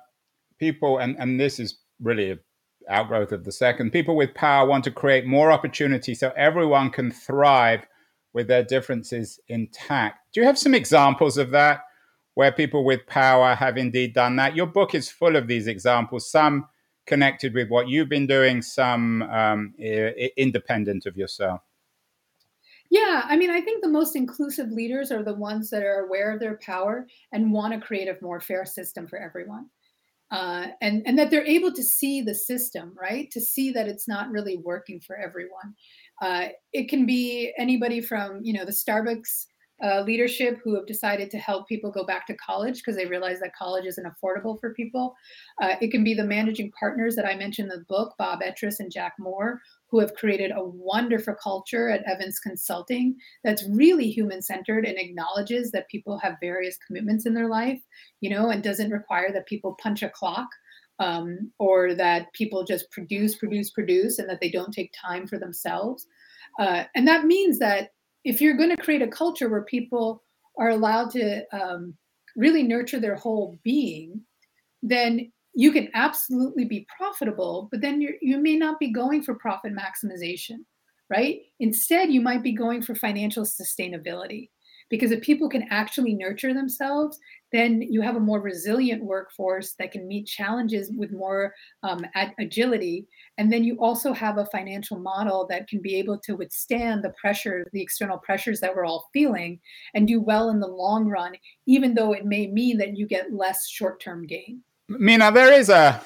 people, 0.59 0.99
and, 0.99 1.17
and 1.19 1.39
this 1.39 1.59
is 1.59 1.79
really 2.03 2.33
an 2.33 2.41
outgrowth 2.89 3.33
of 3.33 3.45
the 3.45 3.53
second, 3.53 3.93
people 3.93 4.17
with 4.17 4.35
power 4.35 4.67
want 4.67 4.85
to 4.85 4.91
create 4.91 5.27
more 5.27 5.51
opportunity 5.51 6.15
so 6.15 6.33
everyone 6.37 6.91
can 6.91 7.11
thrive 7.11 7.87
with 8.33 8.49
their 8.49 8.63
differences 8.63 9.41
intact. 9.49 10.19
Do 10.33 10.41
you 10.41 10.47
have 10.47 10.59
some 10.59 10.75
examples 10.75 11.39
of 11.39 11.51
that? 11.51 11.83
where 12.39 12.53
people 12.53 12.85
with 12.85 13.05
power 13.09 13.57
have 13.57 13.77
indeed 13.77 14.15
done 14.15 14.37
that. 14.37 14.55
Your 14.55 14.69
book 14.69 14.95
is 14.95 15.11
full 15.11 15.35
of 15.35 15.49
these 15.49 15.67
examples, 15.67 16.31
some 16.31 16.69
connected 17.09 17.55
with 17.55 17.69
what 17.69 17.89
you've 17.89 18.09
been 18.09 18.27
doing, 18.27 18.63
some 18.63 19.23
um, 19.23 19.75
independent 20.37 21.07
of 21.07 21.17
yourself. 21.17 21.63
Yeah, 22.91 23.23
I 23.25 23.37
mean, 23.37 23.51
I 23.51 23.61
think 23.61 23.83
the 23.83 23.89
most 23.89 24.17
inclusive 24.17 24.71
leaders 24.71 25.13
are 25.13 25.23
the 25.23 25.35
ones 25.35 25.69
that 25.71 25.83
are 25.83 26.07
aware 26.07 26.33
of 26.33 26.41
their 26.41 26.59
power 26.59 27.07
and 27.33 27.53
want 27.53 27.75
to 27.75 27.81
create 27.81 28.09
a 28.09 28.17
more 28.23 28.41
fair 28.41 28.65
system 28.65 29.07
for 29.07 29.19
everyone. 29.19 29.67
Uh, 30.31 30.69
and 30.83 31.03
and 31.07 31.19
that 31.19 31.31
they're 31.31 31.47
able 31.47 31.73
to 31.73 31.83
see 31.83 32.21
the 32.21 32.35
system, 32.35 32.95
right? 33.01 33.31
To 33.31 33.41
see 33.41 33.71
that 33.73 33.89
it's 33.89 34.07
not 34.07 34.31
really 34.31 34.59
working 34.59 35.01
for 35.01 35.17
everyone. 35.17 35.75
Uh, 36.21 36.49
it 36.75 36.91
can 36.91 37.07
be 37.07 37.53
anybody 37.57 38.03
from 38.03 38.41
you 38.43 38.53
know 38.53 38.67
the 38.67 38.73
Starbucks 38.73 39.47
uh, 39.85 40.01
leadership 40.03 40.59
who 40.63 40.75
have 40.75 40.87
decided 40.87 41.31
to 41.31 41.39
help 41.39 41.69
people 41.69 41.91
go 41.91 42.05
back 42.05 42.27
to 42.27 42.35
college 42.35 42.77
because 42.77 42.97
they 42.97 43.07
realize 43.07 43.39
that 43.41 43.55
college 43.57 43.87
isn't 43.87 44.07
affordable 44.07 44.59
for 44.59 44.75
people. 44.75 45.15
Uh, 45.63 45.77
it 45.81 45.91
can 45.91 46.03
be 46.03 46.15
the 46.15 46.25
managing 46.25 46.73
partners 46.79 47.15
that 47.15 47.27
I 47.27 47.37
mentioned 47.37 47.71
in 47.71 47.79
the 47.79 47.85
book, 47.89 48.15
Bob 48.19 48.41
Etris 48.41 48.81
and 48.81 48.91
Jack 48.91 49.15
Moore, 49.19 49.61
who 49.91 50.01
have 50.01 50.15
created 50.15 50.51
a 50.51 50.65
wonderful 50.65 51.35
culture 51.43 51.89
at 51.89 52.03
Evans 52.11 52.41
Consulting 52.41 53.17
that's 53.45 53.69
really 53.71 54.11
human 54.11 54.43
centered 54.43 54.85
and 54.85 54.99
acknowledges 54.99 55.71
that 55.71 55.89
people 55.89 56.19
have 56.19 56.37
various 56.41 56.77
commitments 56.87 57.25
in 57.25 57.35
their 57.35 57.49
life, 57.49 57.81
you 58.21 58.31
know, 58.31 58.51
and 58.51 58.63
doesn't 58.63 58.91
require 58.91 59.33
that 59.33 59.47
people 59.47 59.77
punch 59.81 60.03
a 60.03 60.11
clock. 60.11 60.49
Um, 61.01 61.53
or 61.61 61.95
that 61.95 62.33
people 62.33 62.65
just 62.65 62.91
produce, 62.91 63.37
produce, 63.37 63.71
produce, 63.71 64.19
and 64.19 64.29
that 64.29 64.41
they 64.41 64.51
don't 64.51 64.73
take 64.73 64.93
time 65.01 65.29
for 65.29 65.39
themselves. 65.39 66.09
Uh, 66.59 66.85
and 66.97 67.07
that 67.07 67.25
means 67.25 67.61
that 67.61 67.91
if 68.29 68.43
you're 68.43 68.59
going 68.59 68.69
to 68.69 68.83
create 68.83 69.01
a 69.01 69.09
culture 69.09 69.49
where 69.49 69.63
people 69.63 70.23
are 70.59 70.69
allowed 70.69 71.11
to 71.11 71.43
um, 71.59 71.95
really 72.37 72.63
nurture 72.63 73.01
their 73.01 73.15
whole 73.17 73.59
being, 73.65 74.21
then 74.83 75.33
you 75.55 75.73
can 75.73 75.89
absolutely 75.95 76.67
be 76.67 76.87
profitable, 76.95 77.69
but 77.71 77.81
then 77.81 78.03
you 78.03 78.15
you 78.21 78.39
may 78.39 78.55
not 78.55 78.79
be 78.79 78.93
going 78.93 79.23
for 79.23 79.35
profit 79.35 79.73
maximization, 79.73 80.59
right? 81.09 81.41
Instead, 81.59 82.13
you 82.13 82.21
might 82.21 82.43
be 82.43 82.53
going 82.53 82.83
for 82.83 82.95
financial 82.95 83.45
sustainability. 83.45 84.51
Because 84.91 85.11
if 85.11 85.21
people 85.21 85.49
can 85.49 85.67
actually 85.71 86.15
nurture 86.15 86.55
themselves, 86.55 87.19
then 87.53 87.83
you 87.83 88.01
have 88.01 88.17
a 88.17 88.21
more 88.21 88.41
resilient 88.41 89.03
workforce 89.03 89.75
that 89.79 89.93
can 89.93 90.07
meet 90.07 90.27
challenges 90.27 90.91
with 90.97 91.13
more 91.13 91.55
um, 91.83 92.05
agility. 92.39 93.07
And 93.39 93.53
then 93.53 93.65
you 93.65 93.77
also 93.81 94.13
have 94.13 94.39
a 94.39 94.47
financial 94.47 94.99
model 94.99 95.47
that 95.49 95.69
can 95.69 95.81
be 95.81 95.97
able 95.97 96.19
to 96.21 96.37
withstand 96.37 97.03
the 97.03 97.13
pressure, 97.21 97.67
the 97.73 97.83
external 97.83 98.19
pressures 98.19 98.61
that 98.61 98.75
we're 98.75 98.85
all 98.85 99.09
feeling, 99.13 99.61
and 99.95 100.07
do 100.07 100.21
well 100.21 100.51
in 100.51 100.61
the 100.61 100.67
long 100.67 101.09
run, 101.09 101.35
even 101.67 101.95
though 101.95 102.13
it 102.13 102.25
may 102.25 102.47
mean 102.47 102.79
that 102.79 102.97
you 102.97 103.07
get 103.07 103.33
less 103.33 103.69
short 103.69 104.01
term 104.01 104.27
gain. 104.27 104.63
Mina, 104.89 105.31
there 105.33 105.53
is 105.53 105.69
a 105.69 106.03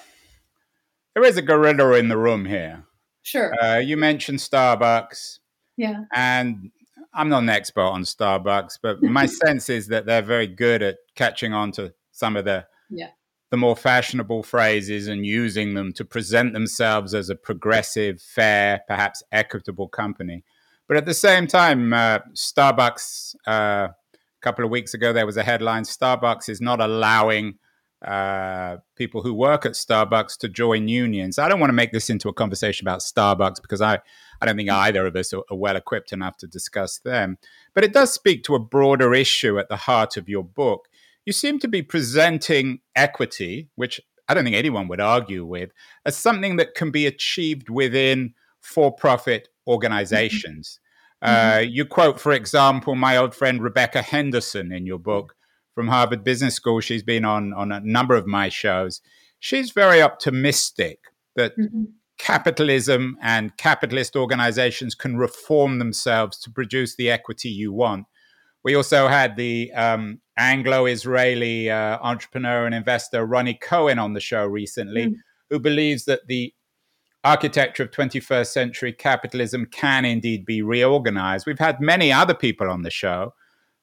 there 1.15 1.25
is 1.25 1.37
a 1.37 1.43
gorilla 1.43 1.99
in 1.99 2.09
the 2.09 2.17
room 2.17 2.45
here. 2.45 2.85
Sure. 3.23 3.53
Uh, 3.63 3.79
you 3.79 3.97
mentioned 3.97 4.39
Starbucks. 4.39 5.39
Yeah. 5.77 6.05
And 6.15 6.71
I'm 7.15 7.29
not 7.29 7.43
an 7.43 7.49
expert 7.49 7.83
on 7.83 8.03
Starbucks, 8.03 8.79
but 8.83 9.03
my 9.03 9.27
sense 9.45 9.69
is 9.69 9.89
that 9.89 10.07
they're 10.07 10.23
very 10.23 10.47
good 10.47 10.83
at 10.83 10.99
catching 11.15 11.53
on 11.53 11.73
to 11.73 11.93
some 12.11 12.37
of 12.37 12.45
the 12.45 12.67
yeah. 12.91 13.11
the 13.51 13.57
more 13.57 13.77
fashionable 13.77 14.43
phrases 14.43 15.09
and 15.09 15.27
using 15.27 15.75
them 15.75 15.93
to 15.95 16.05
present 16.05 16.53
themselves 16.53 17.15
as 17.15 17.31
a 17.31 17.35
progressive, 17.35 18.21
fair, 18.21 18.83
perhaps 18.87 19.23
equitable 19.33 19.89
company. 19.89 20.45
But 20.89 20.97
at 20.97 21.07
the 21.07 21.15
same 21.15 21.47
time, 21.47 21.93
uh, 21.93 22.21
Starbucks. 22.35 23.37
Uh, 23.47 23.89
a 23.91 24.45
couple 24.45 24.65
of 24.65 24.73
weeks 24.73 24.93
ago, 24.93 25.13
there 25.13 25.27
was 25.27 25.37
a 25.37 25.43
headline: 25.43 25.85
Starbucks 25.85 26.49
is 26.49 26.61
not 26.61 26.81
allowing 26.81 27.59
uh, 28.05 28.79
people 28.97 29.23
who 29.23 29.33
work 29.33 29.65
at 29.65 29.73
Starbucks 29.73 30.37
to 30.39 30.49
join 30.49 30.89
unions. 30.89 31.39
I 31.39 31.49
don't 31.49 31.61
want 31.61 31.69
to 31.69 31.75
make 31.75 31.93
this 31.93 32.11
into 32.11 32.29
a 32.29 32.33
conversation 32.33 32.87
about 32.87 33.01
Starbucks 33.01 33.63
because 33.63 33.81
I, 33.81 34.01
I 34.41 34.47
don't 34.47 34.57
think 34.57 34.71
mm. 34.71 34.75
either 34.75 35.07
of 35.07 35.15
us 35.15 35.33
are, 35.33 35.43
are 35.51 35.57
well 35.57 35.77
equipped 35.77 36.13
enough 36.13 36.37
to 36.39 36.47
discuss 36.47 36.99
them. 36.99 37.39
But 37.75 37.85
it 37.85 37.93
does 37.93 38.13
speak 38.13 38.43
to 38.45 38.55
a 38.55 38.61
broader 38.61 39.15
issue 39.15 39.59
at 39.59 39.69
the 39.69 39.77
heart 39.77 40.17
of 40.17 40.29
your 40.29 40.43
book. 40.43 40.89
You 41.25 41.33
seem 41.33 41.61
to 41.61 41.69
be 41.69 41.83
presenting 41.83 42.81
equity, 42.97 43.69
which 43.77 44.01
I 44.29 44.35
don't 44.35 44.45
think 44.45 44.57
anyone 44.57 44.89
would 44.89 45.01
argue 45.01 45.45
with, 45.45 45.71
as 46.05 46.17
something 46.17 46.57
that 46.57 46.75
can 46.75 46.91
be 46.91 47.07
achieved 47.07 47.71
within 47.71 48.35
for 48.61 48.93
profit 48.93 49.49
organizations. 49.67 50.81
Mm-hmm. 51.23 51.59
Uh, 51.59 51.61
you 51.61 51.85
quote, 51.85 52.19
for 52.19 52.33
example, 52.33 52.97
my 52.97 53.17
old 53.17 53.35
friend 53.35 53.63
Rebecca 53.63 54.03
Henderson 54.03 54.73
in 54.73 54.87
your 54.87 54.99
book 54.99 55.37
from 55.75 55.89
Harvard 55.89 56.25
Business 56.25 56.55
School. 56.55 56.81
She's 56.81 57.03
been 57.03 57.25
on 57.25 57.53
on 57.55 57.73
a 57.73 57.81
number 57.81 58.15
of 58.15 58.27
my 58.27 58.49
shows. 58.49 59.01
She's 59.39 59.71
very 59.71 60.01
optimistic 60.01 61.01
that 61.35 61.57
mm-hmm. 61.59 61.85
capitalism 62.19 63.17
and 63.23 63.57
capitalist 63.57 64.15
organizations 64.15 64.95
can 64.95 65.17
reform 65.17 65.79
themselves 65.79 66.39
to 66.41 66.51
produce 66.51 66.97
the 66.97 67.11
equity 67.11 67.49
you 67.49 67.73
want. 67.73 68.07
We 68.65 68.77
also 68.77 69.09
had 69.09 69.37
the 69.37 69.73
um, 69.73 70.21
Anglo-Israeli 70.39 71.69
uh, 71.69 71.99
entrepreneur 72.01 72.65
and 72.65 72.75
investor 72.75 73.27
Ronnie 73.27 73.59
Cohen 73.61 73.99
on 73.99 74.13
the 74.13 74.21
show 74.21 74.47
recently, 74.47 75.09
mm. 75.09 75.15
who 75.51 75.59
believes 75.59 76.05
that 76.05 76.29
the 76.29 76.55
architecture 77.25 77.85
of 77.85 77.91
21st 77.91 78.47
century 78.47 78.93
capitalism 78.93 79.67
can 79.67 80.05
indeed 80.05 80.45
be 80.45 80.63
reorganized. 80.63 81.47
We've 81.47 81.59
had 81.59 81.81
many 81.81 82.13
other 82.13 82.35
people 82.35 82.69
on 82.69 82.83
the 82.83 82.91
show 82.91 83.35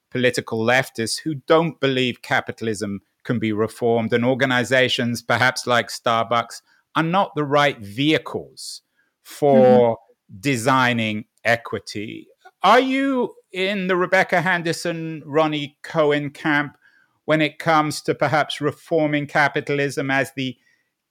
political 0.10 0.60
leftists 0.60 1.20
who 1.20 1.36
don't 1.36 1.80
believe 1.80 2.22
capitalism 2.22 3.02
can 3.24 3.40
be 3.40 3.52
reformed, 3.52 4.14
and 4.14 4.26
organizations, 4.26 5.22
perhaps 5.22 5.68
like 5.68 5.90
Starbucks, 5.90 6.62
are 6.96 7.04
not 7.04 7.36
the 7.36 7.44
right 7.44 7.78
vehicles 7.80 8.82
for 9.24 9.96
mm-hmm. 9.96 10.40
designing 10.40 11.26
equity. 11.44 12.28
Are 12.64 12.80
you 12.80 13.36
in 13.52 13.88
the 13.88 13.96
Rebecca 13.96 14.42
Henderson, 14.42 15.24
Ronnie 15.26 15.78
Cohen 15.84 16.30
camp 16.32 16.78
when 17.26 17.42
it 17.42 17.60
comes 17.60 18.02
to 18.02 18.16
perhaps 18.16 18.60
reforming 18.60 19.28
capitalism 19.28 20.10
as 20.12 20.32
the 20.36 20.58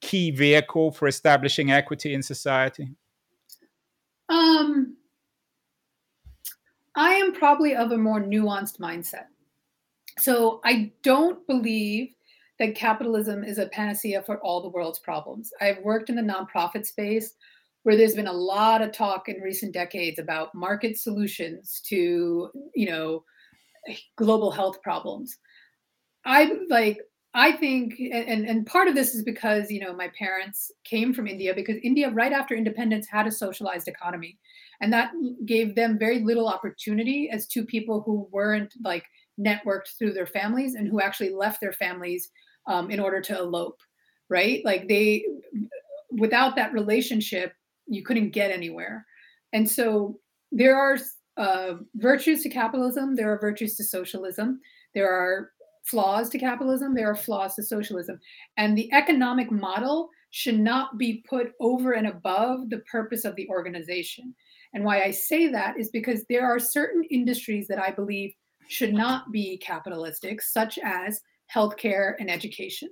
key 0.00 0.30
vehicle 0.30 0.92
for 0.92 1.08
establishing 1.08 1.70
equity 1.70 2.12
in 2.12 2.22
society? 2.22 2.88
Um, 4.28 4.97
I 6.98 7.12
am 7.12 7.32
probably 7.32 7.76
of 7.76 7.92
a 7.92 7.96
more 7.96 8.20
nuanced 8.20 8.80
mindset. 8.80 9.26
So 10.18 10.60
I 10.64 10.90
don't 11.04 11.46
believe 11.46 12.12
that 12.58 12.74
capitalism 12.74 13.44
is 13.44 13.58
a 13.58 13.68
panacea 13.68 14.22
for 14.22 14.38
all 14.38 14.60
the 14.60 14.68
world's 14.68 14.98
problems. 14.98 15.52
I've 15.60 15.78
worked 15.84 16.10
in 16.10 16.16
the 16.16 16.22
nonprofit 16.22 16.84
space 16.84 17.34
where 17.84 17.96
there's 17.96 18.16
been 18.16 18.26
a 18.26 18.32
lot 18.32 18.82
of 18.82 18.90
talk 18.90 19.28
in 19.28 19.40
recent 19.40 19.72
decades 19.72 20.18
about 20.18 20.56
market 20.56 20.98
solutions 20.98 21.80
to, 21.84 22.50
you 22.74 22.90
know, 22.90 23.22
global 24.16 24.50
health 24.50 24.82
problems. 24.82 25.38
I 26.24 26.58
like 26.68 26.98
I 27.32 27.52
think 27.52 27.94
and 28.00 28.44
and 28.44 28.66
part 28.66 28.88
of 28.88 28.96
this 28.96 29.14
is 29.14 29.22
because, 29.22 29.70
you 29.70 29.78
know, 29.78 29.94
my 29.94 30.10
parents 30.18 30.72
came 30.82 31.14
from 31.14 31.28
India 31.28 31.54
because 31.54 31.76
India 31.84 32.10
right 32.10 32.32
after 32.32 32.56
independence 32.56 33.06
had 33.06 33.28
a 33.28 33.30
socialized 33.30 33.86
economy 33.86 34.36
and 34.80 34.92
that 34.92 35.12
gave 35.44 35.74
them 35.74 35.98
very 35.98 36.20
little 36.20 36.48
opportunity 36.48 37.30
as 37.30 37.46
two 37.46 37.64
people 37.64 38.02
who 38.02 38.28
weren't 38.30 38.72
like 38.84 39.04
networked 39.38 39.96
through 39.98 40.12
their 40.12 40.26
families 40.26 40.74
and 40.74 40.88
who 40.88 41.00
actually 41.00 41.30
left 41.30 41.60
their 41.60 41.72
families 41.72 42.30
um, 42.66 42.90
in 42.90 43.00
order 43.00 43.20
to 43.20 43.38
elope 43.38 43.80
right? 44.28 44.64
Like 44.64 44.88
they 44.88 45.24
without 46.10 46.56
that 46.56 46.72
relationship 46.72 47.52
you 47.86 48.02
couldn't 48.02 48.30
get 48.30 48.50
anywhere. 48.50 49.06
And 49.52 49.68
so 49.68 50.18
there 50.52 50.76
are 50.76 50.98
uh, 51.36 51.74
virtues 51.94 52.42
to 52.42 52.48
capitalism 52.48 53.14
there 53.14 53.32
are 53.32 53.38
virtues 53.38 53.76
to 53.76 53.84
socialism 53.84 54.60
there 54.94 55.08
are 55.08 55.52
flaws 55.84 56.28
to 56.28 56.38
capitalism 56.38 56.94
there 56.94 57.10
are 57.10 57.14
flaws 57.14 57.54
to 57.54 57.62
socialism. 57.62 58.18
And 58.56 58.76
the 58.76 58.92
economic 58.92 59.50
model 59.50 60.10
should 60.30 60.58
not 60.58 60.98
be 60.98 61.24
put 61.28 61.52
over 61.60 61.92
and 61.92 62.08
above 62.08 62.68
the 62.68 62.80
purpose 62.90 63.24
of 63.24 63.34
the 63.36 63.48
organization 63.48 64.34
and 64.74 64.84
why 64.84 65.02
I 65.02 65.10
say 65.10 65.48
that 65.48 65.78
is 65.78 65.90
because 65.90 66.24
there 66.28 66.46
are 66.46 66.58
certain 66.58 67.02
industries 67.10 67.66
that 67.68 67.80
I 67.80 67.90
believe 67.90 68.32
should 68.68 68.92
not 68.92 69.32
be 69.32 69.56
capitalistic, 69.58 70.42
such 70.42 70.78
as 70.78 71.20
healthcare 71.54 72.14
and 72.18 72.30
education. 72.30 72.90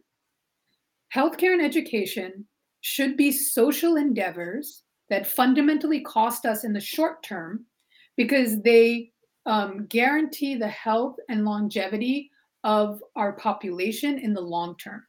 Healthcare 1.15 1.53
and 1.53 1.63
education 1.63 2.47
should 2.81 3.17
be 3.17 3.31
social 3.31 3.97
endeavors 3.97 4.83
that 5.11 5.27
fundamentally 5.27 6.01
cost 6.01 6.47
us 6.47 6.65
in 6.65 6.73
the 6.73 6.81
short 6.81 7.23
term 7.23 7.67
because 8.17 8.61
they 8.63 9.11
um, 9.45 9.87
guarantee 9.87 10.57
the 10.57 10.69
health 10.69 11.17
and 11.29 11.45
longevity 11.45 12.31
of 12.65 13.01
our 13.15 13.33
population 13.35 14.19
in 14.19 14.35
the 14.35 14.41
long 14.41 14.77
term. 14.77 15.05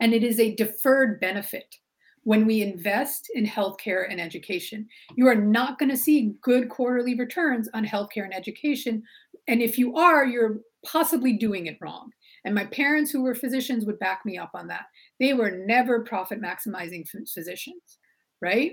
And 0.00 0.12
it 0.12 0.24
is 0.24 0.40
a 0.40 0.54
deferred 0.56 1.20
benefit 1.20 1.76
when 2.24 2.46
we 2.46 2.62
invest 2.62 3.30
in 3.34 3.46
healthcare 3.46 4.10
and 4.10 4.20
education. 4.20 4.86
You 5.16 5.26
are 5.28 5.34
not 5.34 5.78
going 5.78 5.88
to 5.88 5.96
see 5.96 6.34
good 6.42 6.68
quarterly 6.68 7.14
returns 7.14 7.68
on 7.72 7.84
healthcare 7.84 8.24
and 8.24 8.34
education. 8.34 9.02
And 9.48 9.62
if 9.62 9.78
you 9.78 9.96
are, 9.96 10.26
you're 10.26 10.60
possibly 10.84 11.32
doing 11.34 11.66
it 11.66 11.78
wrong 11.80 12.10
And 12.44 12.54
my 12.54 12.64
parents, 12.66 13.10
who 13.10 13.22
were 13.22 13.34
physicians, 13.34 13.84
would 13.84 13.98
back 13.98 14.24
me 14.24 14.38
up 14.38 14.50
on 14.54 14.66
that. 14.68 14.86
They 15.18 15.34
were 15.34 15.50
never 15.50 16.00
profit 16.00 16.40
maximizing 16.40 17.06
physicians, 17.28 17.98
right? 18.40 18.72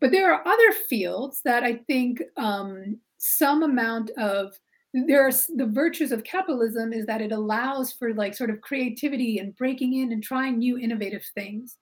But 0.00 0.12
there 0.12 0.32
are 0.32 0.46
other 0.46 0.72
fields 0.88 1.40
that 1.44 1.64
I 1.64 1.76
think 1.86 2.22
um, 2.36 2.98
some 3.18 3.62
amount 3.62 4.10
of 4.18 4.52
there 4.94 5.26
are 5.26 5.32
the 5.54 5.66
virtues 5.66 6.12
of 6.12 6.24
capitalism 6.24 6.94
is 6.94 7.04
that 7.06 7.20
it 7.20 7.30
allows 7.30 7.92
for 7.92 8.14
like 8.14 8.34
sort 8.34 8.48
of 8.48 8.62
creativity 8.62 9.38
and 9.38 9.54
breaking 9.54 9.94
in 9.94 10.12
and 10.12 10.22
trying 10.22 10.58
new 10.58 10.78
innovative 10.78 11.24
things 11.34 11.76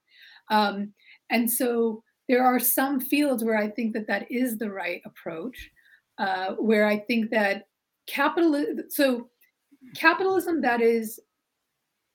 um, 0.50 0.92
and 1.30 1.50
so 1.50 2.02
there 2.28 2.44
are 2.44 2.58
some 2.58 3.00
fields 3.00 3.44
where 3.44 3.56
i 3.56 3.68
think 3.68 3.92
that 3.92 4.06
that 4.06 4.30
is 4.30 4.58
the 4.58 4.70
right 4.70 5.00
approach 5.04 5.70
uh, 6.18 6.52
where 6.54 6.86
i 6.86 6.98
think 6.98 7.30
that 7.30 7.64
capitalism 8.06 8.84
so 8.88 9.28
capitalism 9.94 10.60
that 10.60 10.80
is 10.80 11.20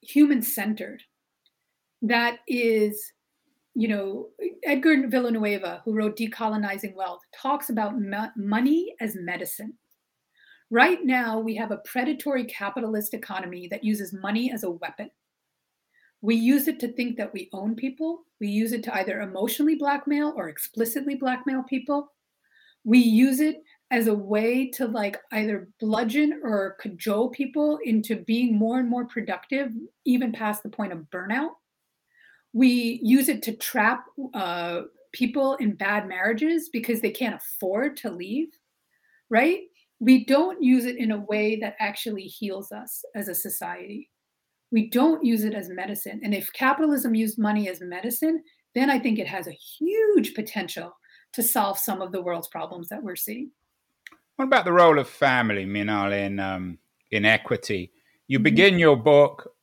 human 0.01 0.41
centered 0.41 1.01
that 2.01 2.39
is 2.47 3.11
you 3.75 3.87
know 3.87 4.27
edgar 4.65 5.07
villanueva 5.07 5.81
who 5.85 5.93
wrote 5.93 6.17
decolonizing 6.17 6.95
wealth 6.95 7.21
talks 7.33 7.69
about 7.69 7.93
money 8.35 8.93
as 8.99 9.15
medicine 9.15 9.73
Right 10.71 11.03
now, 11.03 11.37
we 11.37 11.53
have 11.55 11.71
a 11.71 11.81
predatory 11.83 12.45
capitalist 12.45 13.13
economy 13.13 13.67
that 13.67 13.83
uses 13.83 14.13
money 14.13 14.53
as 14.53 14.63
a 14.63 14.71
weapon. 14.71 15.11
We 16.21 16.35
use 16.35 16.67
it 16.67 16.79
to 16.81 16.93
think 16.93 17.17
that 17.17 17.33
we 17.33 17.49
own 17.51 17.75
people. 17.75 18.23
We 18.39 18.47
use 18.47 18.73
it 18.73 18.83
to 18.83 18.95
either 18.95 19.21
emotionally 19.21 19.75
blackmail 19.75 20.33
or 20.35 20.49
explicitly 20.49 21.15
blackmail 21.15 21.63
people. 21.63 22.11
We 22.83 22.99
use 22.99 23.39
it 23.39 23.63
as 23.89 24.07
a 24.07 24.13
way 24.13 24.69
to 24.71 24.87
like 24.87 25.19
either 25.31 25.67
bludgeon 25.79 26.39
or 26.43 26.77
cajole 26.79 27.29
people 27.29 27.79
into 27.83 28.17
being 28.17 28.55
more 28.55 28.79
and 28.79 28.89
more 28.89 29.05
productive, 29.05 29.71
even 30.05 30.31
past 30.31 30.63
the 30.63 30.69
point 30.69 30.93
of 30.93 31.09
burnout. 31.11 31.51
We 32.53 32.99
use 33.03 33.29
it 33.29 33.41
to 33.43 33.55
trap 33.55 34.05
uh, 34.33 34.81
people 35.11 35.55
in 35.55 35.73
bad 35.73 36.07
marriages 36.07 36.69
because 36.69 37.01
they 37.01 37.11
can't 37.11 37.35
afford 37.35 37.97
to 37.97 38.09
leave, 38.09 38.49
right? 39.29 39.61
we 40.01 40.25
don't 40.25 40.61
use 40.61 40.85
it 40.85 40.97
in 40.97 41.11
a 41.11 41.19
way 41.19 41.57
that 41.57 41.75
actually 41.79 42.23
heals 42.23 42.71
us 42.71 43.05
as 43.13 43.27
a 43.27 43.35
society. 43.35 44.09
We 44.71 44.89
don't 44.89 45.23
use 45.23 45.43
it 45.43 45.53
as 45.53 45.69
medicine. 45.69 46.21
And 46.23 46.33
if 46.33 46.51
capitalism 46.53 47.13
used 47.13 47.37
money 47.37 47.69
as 47.69 47.81
medicine, 47.81 48.43
then 48.73 48.89
I 48.89 48.99
think 48.99 49.19
it 49.19 49.27
has 49.27 49.47
a 49.47 49.51
huge 49.51 50.33
potential 50.33 50.95
to 51.33 51.43
solve 51.43 51.77
some 51.77 52.01
of 52.01 52.11
the 52.11 52.21
world's 52.21 52.47
problems 52.47 52.89
that 52.89 53.03
we're 53.03 53.15
seeing. 53.15 53.51
What 54.35 54.45
about 54.45 54.65
the 54.65 54.71
role 54.71 54.97
of 54.97 55.07
family, 55.07 55.65
Minal, 55.65 56.11
in 56.13 56.39
um, 56.39 56.77
in 57.11 57.25
equity? 57.25 57.91
You 58.27 58.39
mm-hmm. 58.39 58.43
begin 58.43 58.79
your 58.79 58.97
book 58.97 59.53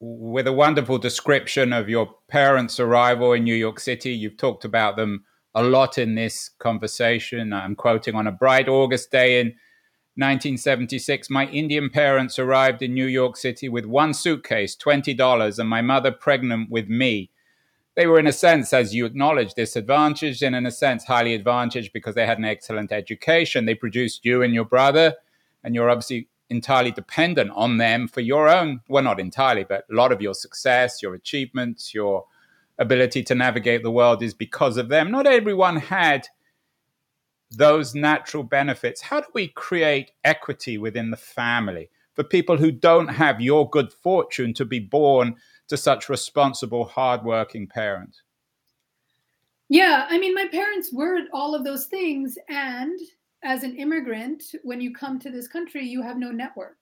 with 0.00 0.46
a 0.46 0.52
wonderful 0.52 0.98
description 0.98 1.72
of 1.72 1.88
your 1.88 2.14
parents' 2.28 2.80
arrival 2.80 3.32
in 3.32 3.44
New 3.44 3.54
York 3.54 3.80
City. 3.80 4.12
You've 4.12 4.36
talked 4.36 4.64
about 4.64 4.96
them 4.96 5.24
a 5.54 5.62
lot 5.62 5.98
in 5.98 6.14
this 6.14 6.50
conversation. 6.58 7.52
I'm 7.52 7.76
quoting 7.76 8.14
on 8.14 8.26
a 8.26 8.32
bright 8.32 8.68
August 8.68 9.10
day 9.10 9.40
in 9.40 9.54
1976, 10.16 11.28
my 11.28 11.46
Indian 11.46 11.90
parents 11.90 12.38
arrived 12.38 12.82
in 12.82 12.94
New 12.94 13.06
York 13.06 13.36
City 13.36 13.68
with 13.68 13.84
one 13.84 14.14
suitcase, 14.14 14.76
$20, 14.76 15.58
and 15.58 15.68
my 15.68 15.82
mother 15.82 16.12
pregnant 16.12 16.70
with 16.70 16.88
me. 16.88 17.30
They 17.96 18.06
were, 18.06 18.20
in 18.20 18.26
a 18.28 18.32
sense, 18.32 18.72
as 18.72 18.94
you 18.94 19.06
acknowledge, 19.06 19.54
disadvantaged 19.54 20.42
and, 20.42 20.54
in 20.54 20.66
a 20.66 20.70
sense, 20.70 21.04
highly 21.04 21.34
advantaged 21.34 21.92
because 21.92 22.14
they 22.14 22.26
had 22.26 22.38
an 22.38 22.44
excellent 22.44 22.92
education. 22.92 23.66
They 23.66 23.74
produced 23.74 24.24
you 24.24 24.42
and 24.42 24.54
your 24.54 24.64
brother, 24.64 25.14
and 25.64 25.74
you're 25.74 25.90
obviously 25.90 26.28
entirely 26.48 26.92
dependent 26.92 27.50
on 27.54 27.78
them 27.78 28.06
for 28.06 28.20
your 28.20 28.48
own, 28.48 28.80
well, 28.88 29.02
not 29.02 29.18
entirely, 29.18 29.64
but 29.64 29.84
a 29.90 29.94
lot 29.94 30.12
of 30.12 30.22
your 30.22 30.34
success, 30.34 31.02
your 31.02 31.14
achievements, 31.14 31.92
your 31.92 32.26
ability 32.78 33.22
to 33.24 33.34
navigate 33.34 33.82
the 33.82 33.90
world 33.90 34.22
is 34.22 34.34
because 34.34 34.76
of 34.76 34.88
them. 34.88 35.10
Not 35.10 35.26
everyone 35.26 35.76
had 35.76 36.28
those 37.56 37.94
natural 37.94 38.42
benefits? 38.42 39.00
How 39.00 39.20
do 39.20 39.26
we 39.34 39.48
create 39.48 40.12
equity 40.24 40.78
within 40.78 41.10
the 41.10 41.16
family 41.16 41.90
for 42.14 42.24
people 42.24 42.56
who 42.56 42.70
don't 42.70 43.08
have 43.08 43.40
your 43.40 43.68
good 43.70 43.92
fortune 43.92 44.54
to 44.54 44.64
be 44.64 44.78
born 44.78 45.36
to 45.68 45.76
such 45.76 46.08
responsible, 46.08 46.84
hardworking 46.84 47.66
parents? 47.66 48.22
Yeah, 49.68 50.06
I 50.08 50.18
mean, 50.18 50.34
my 50.34 50.46
parents 50.46 50.92
were 50.92 51.20
all 51.32 51.54
of 51.54 51.64
those 51.64 51.86
things. 51.86 52.36
And 52.48 52.98
as 53.42 53.62
an 53.62 53.76
immigrant, 53.76 54.44
when 54.62 54.80
you 54.80 54.94
come 54.94 55.18
to 55.20 55.30
this 55.30 55.48
country, 55.48 55.84
you 55.84 56.02
have 56.02 56.18
no 56.18 56.30
network. 56.30 56.76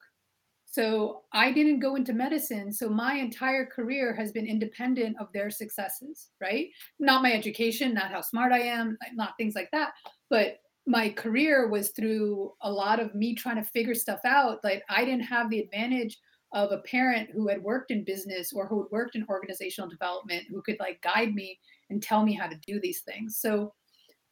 So 0.66 1.24
I 1.34 1.52
didn't 1.52 1.80
go 1.80 1.96
into 1.96 2.14
medicine. 2.14 2.72
So 2.72 2.88
my 2.88 3.16
entire 3.16 3.66
career 3.66 4.14
has 4.14 4.32
been 4.32 4.46
independent 4.46 5.18
of 5.20 5.28
their 5.34 5.50
successes, 5.50 6.30
right? 6.40 6.68
Not 6.98 7.22
my 7.22 7.34
education, 7.34 7.92
not 7.92 8.10
how 8.10 8.22
smart 8.22 8.52
I 8.52 8.60
am, 8.60 8.96
not 9.12 9.36
things 9.36 9.54
like 9.54 9.70
that, 9.72 9.92
but 10.30 10.61
my 10.86 11.08
career 11.10 11.68
was 11.68 11.90
through 11.90 12.52
a 12.62 12.70
lot 12.70 13.00
of 13.00 13.14
me 13.14 13.34
trying 13.34 13.56
to 13.56 13.70
figure 13.70 13.94
stuff 13.94 14.20
out. 14.24 14.58
Like 14.64 14.82
I 14.88 15.04
didn't 15.04 15.24
have 15.24 15.48
the 15.48 15.60
advantage 15.60 16.18
of 16.52 16.70
a 16.72 16.78
parent 16.78 17.30
who 17.32 17.48
had 17.48 17.62
worked 17.62 17.90
in 17.90 18.04
business 18.04 18.52
or 18.52 18.66
who 18.66 18.82
had 18.82 18.90
worked 18.90 19.14
in 19.14 19.24
organizational 19.28 19.88
development 19.88 20.44
who 20.50 20.60
could 20.62 20.76
like 20.80 21.00
guide 21.00 21.34
me 21.34 21.58
and 21.88 22.02
tell 22.02 22.24
me 22.24 22.34
how 22.34 22.46
to 22.46 22.58
do 22.66 22.80
these 22.80 23.00
things. 23.00 23.38
So 23.38 23.72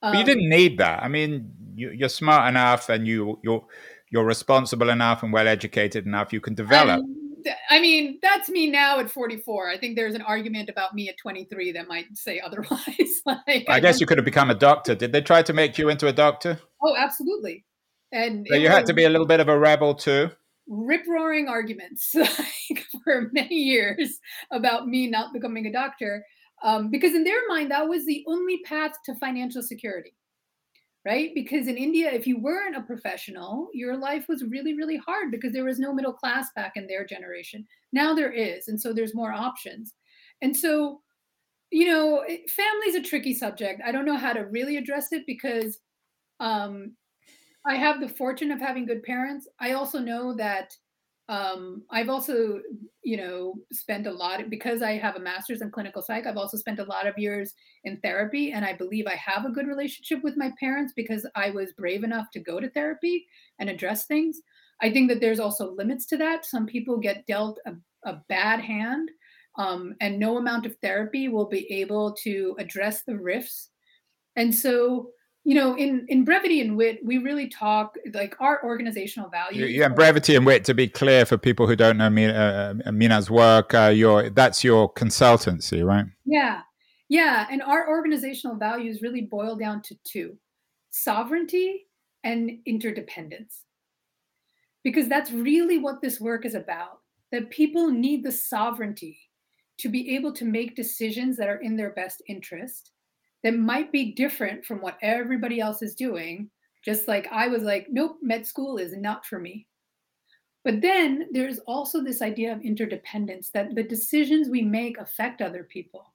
um, 0.03 0.15
you 0.15 0.25
didn't 0.25 0.49
need 0.49 0.79
that. 0.79 1.03
I 1.03 1.09
mean, 1.09 1.53
you, 1.75 2.05
are 2.05 2.09
smart 2.09 2.49
enough 2.49 2.89
and 2.89 3.07
you 3.07 3.39
you're 3.43 3.65
you're 4.11 4.25
responsible 4.25 4.91
enough 4.91 5.23
and 5.23 5.33
well 5.33 5.47
educated 5.47 6.07
enough. 6.07 6.33
You 6.33 6.41
can 6.41 6.55
develop. 6.55 7.05
I 7.68 7.81
mean, 7.81 8.18
that's 8.22 8.48
me 8.48 8.70
now 8.70 8.98
at 8.98 9.11
44. 9.11 9.70
I 9.70 9.79
think 9.79 9.96
there's 9.96 10.14
an 10.14 10.22
argument 10.22 10.68
about 10.68 10.94
me 10.94 11.09
at 11.09 11.16
23 11.18 11.72
that 11.72 11.88
might 11.88 12.07
say 12.14 12.40
otherwise. 12.44 13.22
like, 13.26 13.66
I, 13.68 13.81
guess 13.81 14.00
you 14.00 14.07
could 14.07 14.18
have 14.18 14.24
become 14.24 14.50
a 14.50 14.55
doctor. 14.55 14.94
Did 14.94 15.12
they 15.12 15.20
try 15.20 15.42
to 15.42 15.53
make 15.53 15.79
you 15.79 15.88
into 15.88 16.07
a 16.07 16.12
doctor? 16.12 16.59
Oh, 16.83 16.94
absolutely. 16.96 17.64
And 18.12 18.46
so 18.48 18.57
you 18.57 18.68
had 18.68 18.87
to 18.87 18.94
be 18.94 19.05
a 19.05 19.09
little 19.09 19.26
bit 19.26 19.40
of 19.40 19.48
a 19.48 19.59
rebel 19.59 19.94
too. 19.94 20.31
Rip 20.66 21.03
roaring 21.09 21.48
arguments 21.48 22.14
like, 22.14 22.87
for 23.05 23.31
many 23.33 23.57
years 23.57 24.18
about 24.50 24.87
me 24.87 25.09
not 25.09 25.33
becoming 25.33 25.66
a 25.66 25.72
doctor, 25.72 26.24
um, 26.62 26.90
because 26.90 27.14
in 27.14 27.24
their 27.24 27.40
mind 27.48 27.70
that 27.70 27.88
was 27.88 28.05
the 28.07 28.24
only 28.26 28.61
path 28.64 28.92
to 29.07 29.14
financial 29.16 29.62
security 29.62 30.12
right? 31.07 31.31
Because 31.35 31.67
in 31.67 31.77
India, 31.77 32.11
if 32.11 32.27
you 32.27 32.39
weren't 32.39 32.77
a 32.77 32.83
professional, 32.83 33.69
your 33.73 33.97
life 33.97 34.27
was 34.29 34.45
really, 34.45 34.75
really 34.75 34.99
hard 34.99 35.31
because 35.31 35.53
there 35.53 35.65
was 35.65 35.79
no 35.79 35.95
middle 35.95 36.13
class 36.13 36.49
back 36.55 36.73
in 36.77 36.87
their 36.87 37.07
generation. 37.07 37.67
Now 37.93 38.15
there 38.15 38.33
is. 38.33 38.69
And 38.69 38.81
so 38.81 38.93
there's 38.93 39.15
more 39.15 39.33
options. 39.33 39.95
And 40.43 40.55
so, 40.57 41.01
you 41.71 41.87
know, 41.87 42.23
family 42.49 42.87
is 42.87 42.97
a 42.97 43.03
tricky 43.03 43.33
subject. 43.33 43.81
I 43.85 43.93
don't 43.93 44.05
know 44.05 44.17
how 44.17 44.33
to 44.33 44.47
really 44.47 44.77
address 44.77 45.13
it 45.13 45.23
because 45.27 45.79
um, 46.39 46.97
I 47.67 47.77
have 47.77 48.01
the 48.01 48.09
fortune 48.09 48.51
of 48.51 48.61
having 48.61 48.87
good 48.87 49.03
parents. 49.03 49.49
I 49.59 49.73
also 49.73 49.99
know 50.01 50.35
that 50.37 50.75
um, 51.31 51.85
I've 51.93 52.09
also, 52.09 52.61
you 53.05 53.16
know, 53.16 53.55
spent 53.71 54.09
a 54.09 54.12
lot 54.12 54.51
because 54.51 54.83
I 54.83 54.99
have 54.99 55.14
a 55.14 55.21
master's 55.21 55.62
in 55.62 55.71
clinical 55.71 56.03
psych. 56.03 56.27
I've 56.27 56.37
also 56.37 56.57
spent 56.57 56.81
a 56.81 56.85
lot 56.85 57.07
of 57.07 57.16
years 57.16 57.55
in 57.85 57.99
therapy, 57.99 58.51
and 58.51 58.64
I 58.64 58.73
believe 58.73 59.07
I 59.07 59.14
have 59.14 59.45
a 59.45 59.51
good 59.51 59.69
relationship 59.69 60.25
with 60.25 60.37
my 60.37 60.51
parents 60.59 60.93
because 60.97 61.25
I 61.37 61.51
was 61.51 61.73
brave 61.73 62.03
enough 62.03 62.33
to 62.33 62.40
go 62.40 62.59
to 62.59 62.69
therapy 62.69 63.29
and 63.61 63.71
address 63.71 64.07
things. 64.07 64.40
I 64.83 64.90
think 64.90 65.09
that 65.09 65.21
there's 65.21 65.38
also 65.38 65.73
limits 65.73 66.05
to 66.07 66.16
that. 66.16 66.45
Some 66.45 66.66
people 66.66 66.99
get 66.99 67.27
dealt 67.29 67.61
a, 67.64 67.75
a 68.11 68.23
bad 68.29 68.59
hand, 68.59 69.09
um, 69.57 69.95
and 70.01 70.19
no 70.19 70.37
amount 70.37 70.66
of 70.66 70.77
therapy 70.83 71.29
will 71.29 71.49
be 71.49 71.73
able 71.73 72.12
to 72.25 72.57
address 72.59 73.05
the 73.05 73.16
rifts. 73.16 73.71
And 74.35 74.53
so, 74.53 75.11
you 75.44 75.55
know, 75.55 75.74
in 75.76 76.05
in 76.09 76.24
brevity 76.24 76.61
and 76.61 76.76
wit, 76.76 76.98
we 77.05 77.18
really 77.18 77.48
talk 77.48 77.96
like 78.12 78.37
our 78.40 78.62
organizational 78.62 79.31
values. 79.31 79.70
Yeah, 79.70 79.88
brevity 79.88 80.37
and 80.37 80.44
wit. 80.44 80.64
To 80.66 80.74
be 80.74 80.87
clear, 80.87 81.24
for 81.24 81.38
people 81.38 81.66
who 81.66 81.76
don't 81.76 81.96
know 81.96 82.11
Mina, 82.11 82.83
uh, 82.87 82.92
Mina's 82.92 83.31
work, 83.31 83.72
uh, 83.72 83.92
your 83.94 84.29
that's 84.31 84.62
your 84.62 84.92
consultancy, 84.92 85.85
right? 85.85 86.05
Yeah, 86.26 86.61
yeah, 87.09 87.46
and 87.50 87.62
our 87.62 87.88
organizational 87.88 88.57
values 88.57 89.00
really 89.00 89.22
boil 89.22 89.57
down 89.57 89.81
to 89.83 89.96
two: 90.05 90.37
sovereignty 90.90 91.87
and 92.22 92.59
interdependence. 92.66 93.64
Because 94.85 95.09
that's 95.09 95.31
really 95.31 95.79
what 95.79 96.00
this 96.00 96.20
work 96.20 96.44
is 96.44 96.55
about. 96.55 97.00
That 97.33 97.50
people 97.50 97.90
need 97.90 98.24
the 98.24 98.33
sovereignty 98.33 99.18
to 99.79 99.88
be 99.88 100.16
able 100.16 100.33
to 100.35 100.44
make 100.44 100.76
decisions 100.76 101.37
that 101.38 101.48
are 101.48 101.61
in 101.62 101.76
their 101.76 101.90
best 101.90 102.22
interest 102.29 102.92
that 103.42 103.57
might 103.57 103.92
be 103.92 104.12
different 104.12 104.64
from 104.64 104.81
what 104.81 104.98
everybody 105.03 105.61
else 105.61 105.83
is 105.83 105.94
doing. 105.94 106.50
Just 106.85 107.09
like 107.09 107.29
I 107.31 107.48
was 107.48 107.62
like, 107.62 107.88
nope, 107.90 108.18
med 108.22 108.46
school 108.46 108.79
is 108.79 108.96
not 108.96 109.26
for 109.26 109.38
me. 109.38 109.66
But 110.64 110.81
then 110.81 111.29
there's 111.33 111.59
also 111.61 112.03
this 112.03 112.20
idea 112.20 112.53
of 112.53 112.61
interdependence 112.61 113.50
that 113.50 113.74
the 113.74 113.83
decisions 113.83 114.48
we 114.48 114.62
make 114.62 114.98
affect 114.98 115.40
other 115.40 115.64
people. 115.64 116.12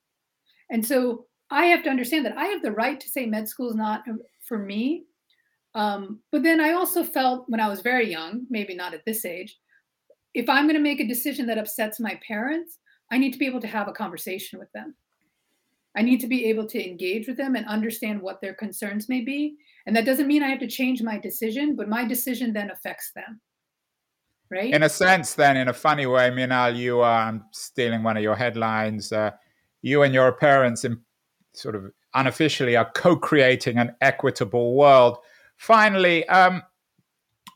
And 0.69 0.85
so 0.85 1.25
I 1.49 1.65
have 1.65 1.83
to 1.83 1.89
understand 1.89 2.25
that 2.25 2.37
I 2.37 2.45
have 2.45 2.61
the 2.61 2.71
right 2.71 2.99
to 2.99 3.09
say 3.09 3.25
med 3.25 3.47
school 3.47 3.69
is 3.69 3.75
not 3.75 4.03
uh, 4.07 4.13
for 4.47 4.57
me. 4.57 5.05
Um, 5.73 6.19
but 6.31 6.43
then 6.43 6.61
I 6.61 6.71
also 6.71 7.03
felt 7.03 7.45
when 7.49 7.59
I 7.59 7.67
was 7.67 7.81
very 7.81 8.09
young, 8.09 8.45
maybe 8.49 8.75
not 8.75 8.93
at 8.93 9.03
this 9.05 9.25
age, 9.25 9.57
if 10.33 10.49
I'm 10.49 10.65
going 10.65 10.75
to 10.75 10.81
make 10.81 10.99
a 10.99 11.07
decision 11.07 11.45
that 11.47 11.57
upsets 11.57 11.99
my 11.99 12.19
parents, 12.25 12.77
I 13.11 13.17
need 13.17 13.33
to 13.33 13.39
be 13.39 13.45
able 13.45 13.61
to 13.61 13.67
have 13.67 13.87
a 13.87 13.93
conversation 13.93 14.59
with 14.59 14.71
them. 14.73 14.95
I 15.95 16.01
need 16.01 16.19
to 16.21 16.27
be 16.27 16.45
able 16.45 16.65
to 16.67 16.89
engage 16.89 17.27
with 17.27 17.37
them 17.37 17.55
and 17.55 17.65
understand 17.67 18.21
what 18.21 18.41
their 18.41 18.53
concerns 18.53 19.07
may 19.07 19.21
be. 19.21 19.55
And 19.85 19.95
that 19.95 20.05
doesn't 20.05 20.27
mean 20.27 20.43
I 20.43 20.49
have 20.49 20.59
to 20.59 20.67
change 20.67 21.01
my 21.01 21.17
decision, 21.17 21.75
but 21.75 21.87
my 21.87 22.05
decision 22.05 22.53
then 22.53 22.69
affects 22.69 23.11
them. 23.15 23.39
Right? 24.51 24.73
In 24.73 24.83
a 24.83 24.89
sense, 24.89 25.33
then, 25.33 25.57
in 25.57 25.69
a 25.69 25.73
funny 25.73 26.05
way, 26.05 26.29
Minal, 26.29 26.75
you 26.75 26.99
are, 26.99 27.27
I'm 27.27 27.45
stealing 27.51 28.03
one 28.03 28.15
of 28.15 28.23
your 28.23 28.35
headlines, 28.35 29.11
uh, 29.11 29.31
you 29.81 30.03
and 30.03 30.13
your 30.13 30.31
parents 30.33 30.85
in, 30.85 30.99
sort 31.53 31.75
of 31.75 31.91
unofficially 32.13 32.75
are 32.75 32.89
co 32.93 33.15
creating 33.15 33.77
an 33.77 33.95
equitable 34.01 34.75
world. 34.75 35.17
Finally, 35.57 36.27
um, 36.27 36.61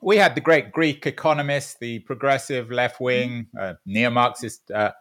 we 0.02 0.18
had 0.18 0.34
the 0.34 0.42
great 0.42 0.72
Greek 0.72 1.06
economist, 1.06 1.80
the 1.80 2.00
progressive 2.00 2.72
left 2.72 3.02
wing, 3.02 3.48
uh, 3.60 3.74
neo 3.86 4.10
Marxist 4.10 4.72
uh, 4.72 4.92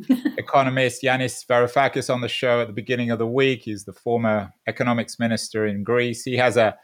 economist 0.38 1.02
Yanis 1.02 1.44
Varoufakis 1.46 2.12
on 2.12 2.20
the 2.20 2.28
show 2.28 2.60
at 2.60 2.66
the 2.66 2.72
beginning 2.72 3.10
of 3.10 3.18
the 3.18 3.26
week. 3.26 3.62
He's 3.62 3.84
the 3.84 3.92
former 3.92 4.52
economics 4.66 5.18
minister 5.18 5.66
in 5.66 5.82
Greece. 5.82 6.24
He 6.24 6.36
has 6.36 6.56
a 6.56 6.76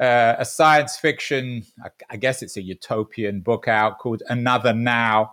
uh, 0.00 0.34
a 0.38 0.46
science 0.46 0.96
fiction, 0.96 1.62
I 2.08 2.16
guess 2.16 2.42
it's 2.42 2.56
a 2.56 2.62
utopian 2.62 3.42
book 3.42 3.68
out 3.68 3.98
called 3.98 4.22
Another 4.30 4.72
Now, 4.72 5.32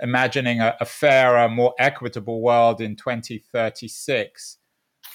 imagining 0.00 0.60
a, 0.60 0.76
a 0.80 0.84
fairer, 0.84 1.48
more 1.48 1.74
equitable 1.76 2.40
world 2.40 2.80
in 2.80 2.94
2036. 2.94 4.58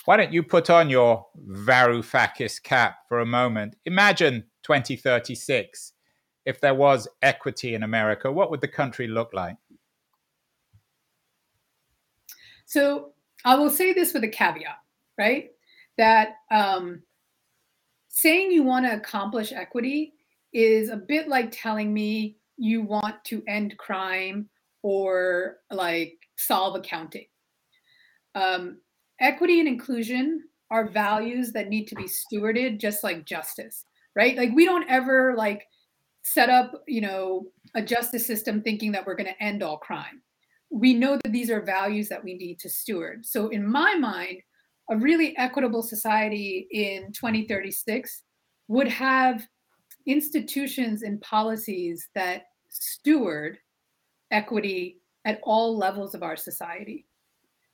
Why 0.03 0.17
don't 0.17 0.33
you 0.33 0.43
put 0.43 0.69
on 0.69 0.89
your 0.89 1.25
Varoufakis 1.49 2.61
cap 2.61 2.97
for 3.07 3.19
a 3.19 3.25
moment? 3.25 3.77
Imagine 3.85 4.43
2036. 4.63 5.93
If 6.45 6.59
there 6.59 6.75
was 6.75 7.07
equity 7.21 7.75
in 7.75 7.81
America, 7.81 8.29
what 8.31 8.51
would 8.51 8.61
the 8.61 8.67
country 8.67 9.07
look 9.07 9.33
like? 9.33 9.55
So 12.65 13.13
I 13.45 13.55
will 13.55 13.69
say 13.69 13.93
this 13.93 14.13
with 14.13 14.23
a 14.23 14.27
caveat, 14.27 14.77
right? 15.17 15.51
That 15.97 16.35
um, 16.51 17.01
saying 18.09 18.51
you 18.51 18.63
want 18.63 18.85
to 18.85 18.95
accomplish 18.95 19.51
equity 19.51 20.13
is 20.51 20.89
a 20.89 20.97
bit 20.97 21.27
like 21.27 21.49
telling 21.51 21.93
me 21.93 22.37
you 22.57 22.81
want 22.81 23.23
to 23.25 23.43
end 23.47 23.77
crime 23.77 24.49
or 24.81 25.57
like 25.71 26.17
solve 26.37 26.75
accounting. 26.75 27.25
Um, 28.33 28.79
equity 29.19 29.59
and 29.59 29.67
inclusion 29.67 30.43
are 30.71 30.87
values 30.87 31.51
that 31.51 31.69
need 31.69 31.85
to 31.87 31.95
be 31.95 32.05
stewarded 32.05 32.79
just 32.79 33.03
like 33.03 33.25
justice, 33.25 33.85
right? 34.15 34.35
Like 34.35 34.51
we 34.55 34.65
don't 34.65 34.89
ever 34.89 35.35
like 35.37 35.63
set 36.23 36.49
up, 36.49 36.83
you 36.87 37.01
know, 37.01 37.45
a 37.75 37.81
justice 37.81 38.25
system 38.25 38.61
thinking 38.61 38.91
that 38.93 39.05
we're 39.05 39.15
going 39.15 39.29
to 39.29 39.43
end 39.43 39.61
all 39.61 39.77
crime 39.77 40.21
we 40.75 40.93
know 40.93 41.17
that 41.23 41.31
these 41.31 41.49
are 41.49 41.61
values 41.61 42.09
that 42.09 42.21
we 42.21 42.33
need 42.33 42.59
to 42.59 42.69
steward. 42.69 43.25
So, 43.25 43.47
in 43.47 43.65
my 43.65 43.95
mind, 43.95 44.41
a 44.89 44.97
really 44.97 45.35
equitable 45.37 45.81
society 45.81 46.67
in 46.69 47.13
2036 47.13 48.23
would 48.67 48.89
have 48.89 49.47
institutions 50.05 51.01
and 51.01 51.21
policies 51.21 52.09
that 52.13 52.43
steward 52.67 53.57
equity 54.31 54.99
at 55.23 55.39
all 55.43 55.77
levels 55.77 56.13
of 56.13 56.23
our 56.23 56.35
society. 56.35 57.05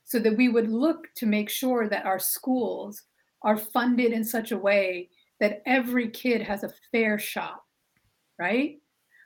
So 0.03 0.19
that 0.19 0.37
we 0.37 0.49
would 0.49 0.69
look 0.69 1.07
to 1.15 1.25
make 1.25 1.49
sure 1.49 1.89
that 1.89 2.05
our 2.05 2.19
schools 2.19 3.01
are 3.41 3.57
funded 3.57 4.11
in 4.11 4.23
such 4.23 4.51
a 4.51 4.57
way 4.57 5.09
that 5.39 5.63
every 5.65 6.07
kid 6.11 6.43
has 6.43 6.63
a 6.63 6.73
fair 6.91 7.17
shot, 7.17 7.61
right? 8.37 8.77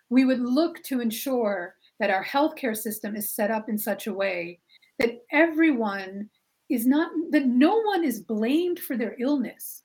We 0.10 0.24
would 0.24 0.40
look 0.40 0.82
to 0.84 1.02
ensure 1.02 1.76
that 2.00 2.10
our 2.10 2.24
healthcare 2.24 2.76
system 2.76 3.16
is 3.16 3.34
set 3.34 3.52
up 3.52 3.70
in 3.70 3.78
such 3.78 4.08
a 4.08 4.14
way 4.14 4.60
that 5.00 5.22
everyone 5.32 6.30
is 6.70 6.86
not, 6.86 7.12
that 7.32 7.46
no 7.46 7.80
one 7.82 8.04
is 8.04 8.22
blamed 8.22 8.80
for 8.80 8.98
their 8.98 9.16
illness, 9.20 9.84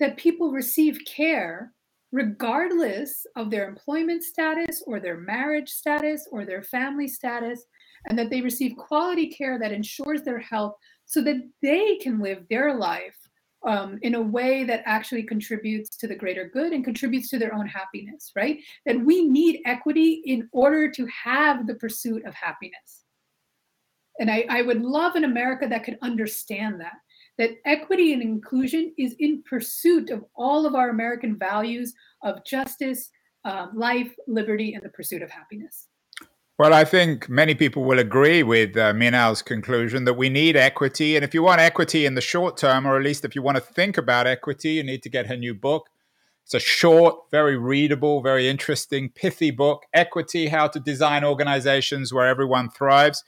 that 0.00 0.16
people 0.16 0.52
receive 0.52 0.98
care 1.06 1.72
regardless 2.10 3.26
of 3.36 3.50
their 3.50 3.68
employment 3.68 4.22
status 4.22 4.82
or 4.86 4.98
their 4.98 5.18
marriage 5.18 5.68
status 5.68 6.26
or 6.32 6.46
their 6.46 6.62
family 6.62 7.06
status, 7.06 7.64
and 8.08 8.18
that 8.18 8.30
they 8.30 8.40
receive 8.40 8.76
quality 8.76 9.28
care 9.28 9.58
that 9.58 9.72
ensures 9.72 10.22
their 10.22 10.38
health 10.38 10.74
so 11.04 11.22
that 11.22 11.36
they 11.62 11.96
can 11.96 12.20
live 12.20 12.44
their 12.48 12.74
life 12.74 13.27
um, 13.66 13.98
in 14.02 14.14
a 14.14 14.22
way 14.22 14.64
that 14.64 14.82
actually 14.86 15.22
contributes 15.22 15.96
to 15.96 16.06
the 16.06 16.14
greater 16.14 16.48
good 16.48 16.72
and 16.72 16.84
contributes 16.84 17.28
to 17.30 17.38
their 17.38 17.54
own 17.54 17.66
happiness, 17.66 18.32
right? 18.36 18.58
That 18.86 19.00
we 19.00 19.24
need 19.24 19.60
equity 19.66 20.22
in 20.24 20.48
order 20.52 20.90
to 20.92 21.06
have 21.06 21.66
the 21.66 21.74
pursuit 21.74 22.24
of 22.24 22.34
happiness. 22.34 23.04
And 24.20 24.30
I, 24.30 24.44
I 24.48 24.62
would 24.62 24.82
love 24.82 25.14
an 25.14 25.24
America 25.24 25.66
that 25.68 25.84
could 25.84 25.98
understand 26.02 26.80
that, 26.80 26.94
that 27.38 27.50
equity 27.64 28.12
and 28.12 28.22
inclusion 28.22 28.92
is 28.98 29.14
in 29.18 29.42
pursuit 29.48 30.10
of 30.10 30.24
all 30.34 30.66
of 30.66 30.74
our 30.74 30.90
American 30.90 31.38
values 31.38 31.94
of 32.22 32.44
justice, 32.44 33.10
uh, 33.44 33.68
life, 33.74 34.12
liberty, 34.26 34.74
and 34.74 34.82
the 34.82 34.88
pursuit 34.88 35.22
of 35.22 35.30
happiness. 35.30 35.86
Well, 36.58 36.74
I 36.74 36.84
think 36.84 37.28
many 37.28 37.54
people 37.54 37.84
will 37.84 38.00
agree 38.00 38.42
with 38.42 38.76
uh, 38.76 38.92
Minal's 38.92 39.42
conclusion 39.42 40.02
that 40.06 40.14
we 40.14 40.28
need 40.28 40.56
equity. 40.56 41.14
And 41.14 41.24
if 41.24 41.32
you 41.32 41.40
want 41.40 41.60
equity 41.60 42.04
in 42.04 42.16
the 42.16 42.20
short 42.20 42.56
term, 42.56 42.84
or 42.84 42.96
at 42.96 43.04
least 43.04 43.24
if 43.24 43.36
you 43.36 43.42
want 43.42 43.58
to 43.58 43.60
think 43.60 43.96
about 43.96 44.26
equity, 44.26 44.70
you 44.70 44.82
need 44.82 45.04
to 45.04 45.08
get 45.08 45.28
her 45.28 45.36
new 45.36 45.54
book. 45.54 45.88
It's 46.44 46.54
a 46.54 46.58
short, 46.58 47.30
very 47.30 47.56
readable, 47.56 48.22
very 48.22 48.48
interesting, 48.48 49.08
pithy 49.08 49.52
book 49.52 49.84
Equity 49.94 50.48
How 50.48 50.66
to 50.66 50.80
Design 50.80 51.22
Organizations 51.22 52.12
Where 52.12 52.26
Everyone 52.26 52.70
Thrives. 52.70 53.22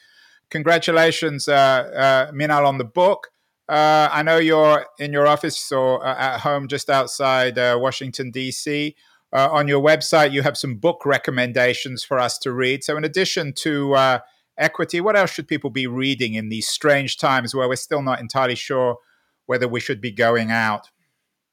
Congratulations, 0.49 1.47
uh, 1.47 1.53
uh, 1.55 2.33
Minal, 2.35 2.67
on 2.67 2.79
the 2.79 2.85
book. 2.85 3.29
Uh, 3.69 4.09
I 4.11 4.25
know 4.25 4.39
you're 4.39 4.87
in 4.99 5.13
your 5.13 5.29
office 5.29 5.71
or 5.71 6.05
uh, 6.05 6.17
at 6.19 6.39
home 6.39 6.67
just 6.67 6.91
outside 6.91 7.59
uh, 7.59 7.79
Washington, 7.81 8.33
D.C 8.33 8.97
uh, 9.33 9.49
on 9.51 9.69
your 9.69 9.83
website, 9.83 10.33
you 10.33 10.43
have 10.43 10.57
some 10.57 10.77
book 10.77 11.07
recommendations 11.07 12.03
for 12.03 12.19
us 12.19 12.39
to 12.39 12.53
read. 12.53 12.83
So, 12.83 12.97
in 12.97 13.05
addition 13.05 13.53
to 13.59 13.95
uh, 13.95 14.19
equity, 14.59 15.01
what 15.01 15.17
else 15.17 15.31
should 15.31 15.49
people 15.49 15.71
be 15.71 15.87
reading 15.87 16.35
in 16.35 16.49
these 16.49 16.69
strange 16.69 17.17
times 17.17 17.55
where 17.55 17.69
we're 17.69 17.77
still 17.77 18.03
not 18.03 18.21
entirely 18.21 18.57
sure 18.57 18.99
whether 19.47 19.69
we 19.69 19.81
should 19.81 20.01
be 20.01 20.11
going 20.11 20.51
out? 20.51 20.91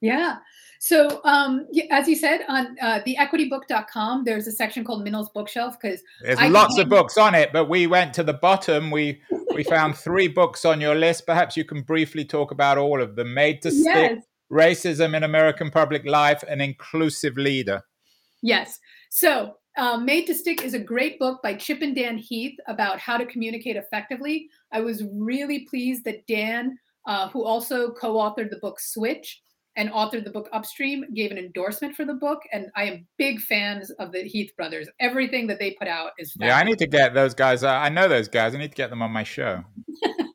Yeah. 0.00 0.38
So, 0.80 1.20
um, 1.24 1.66
as 1.90 2.06
you 2.06 2.14
said, 2.14 2.42
on 2.48 2.76
uh, 2.80 3.00
theequitybook.com, 3.04 4.22
there's 4.24 4.46
a 4.46 4.52
section 4.52 4.84
called 4.84 5.02
Minal's 5.02 5.28
Bookshelf 5.30 5.76
because 5.80 6.02
there's 6.22 6.38
I 6.38 6.48
lots 6.48 6.78
of 6.78 6.88
books 6.88 7.18
on 7.18 7.34
it, 7.34 7.52
but 7.52 7.68
we 7.68 7.88
went 7.88 8.14
to 8.14 8.22
the 8.22 8.34
bottom. 8.34 8.92
We 8.92 9.20
we 9.54 9.64
found 9.64 9.96
three 9.96 10.28
books 10.28 10.64
on 10.64 10.80
your 10.80 10.94
list. 10.94 11.26
Perhaps 11.26 11.56
you 11.56 11.64
can 11.64 11.82
briefly 11.82 12.24
talk 12.24 12.52
about 12.52 12.78
all 12.78 13.02
of 13.02 13.16
them. 13.16 13.34
Made 13.34 13.60
to 13.62 13.72
Stick, 13.72 13.94
yes. 13.94 14.22
Racism 14.50 15.16
in 15.16 15.22
American 15.22 15.70
Public 15.70 16.04
Life, 16.06 16.42
an 16.48 16.60
inclusive 16.60 17.36
leader. 17.36 17.82
Yes. 18.42 18.78
So, 19.10 19.54
uh, 19.76 19.96
Made 19.96 20.26
to 20.26 20.34
Stick 20.34 20.64
is 20.64 20.74
a 20.74 20.78
great 20.78 21.18
book 21.18 21.40
by 21.42 21.54
Chip 21.54 21.82
and 21.82 21.94
Dan 21.94 22.18
Heath 22.18 22.56
about 22.66 22.98
how 22.98 23.16
to 23.16 23.26
communicate 23.26 23.76
effectively. 23.76 24.48
I 24.72 24.80
was 24.80 25.04
really 25.12 25.66
pleased 25.70 26.04
that 26.04 26.26
Dan, 26.26 26.78
uh, 27.06 27.28
who 27.28 27.44
also 27.44 27.92
co 27.92 28.14
authored 28.14 28.50
the 28.50 28.58
book 28.58 28.80
Switch, 28.80 29.40
and 29.78 29.90
authored 29.90 30.24
the 30.24 30.30
book 30.30 30.48
Upstream, 30.52 31.04
gave 31.14 31.30
an 31.30 31.38
endorsement 31.38 31.94
for 31.94 32.04
the 32.04 32.14
book. 32.14 32.40
And 32.52 32.66
I 32.74 32.84
am 32.84 33.06
big 33.16 33.40
fans 33.40 33.90
of 33.92 34.10
the 34.10 34.24
Heath 34.24 34.50
brothers. 34.56 34.88
Everything 34.98 35.46
that 35.46 35.60
they 35.60 35.70
put 35.78 35.86
out 35.86 36.10
is 36.18 36.32
fabulous. 36.32 36.52
Yeah, 36.52 36.58
I 36.58 36.64
need 36.64 36.78
to 36.78 36.86
get 36.88 37.14
those 37.14 37.32
guys. 37.32 37.62
Uh, 37.62 37.70
I 37.70 37.88
know 37.88 38.08
those 38.08 38.26
guys. 38.26 38.54
I 38.54 38.58
need 38.58 38.72
to 38.72 38.76
get 38.76 38.90
them 38.90 39.02
on 39.02 39.12
my 39.12 39.22
show. 39.22 39.62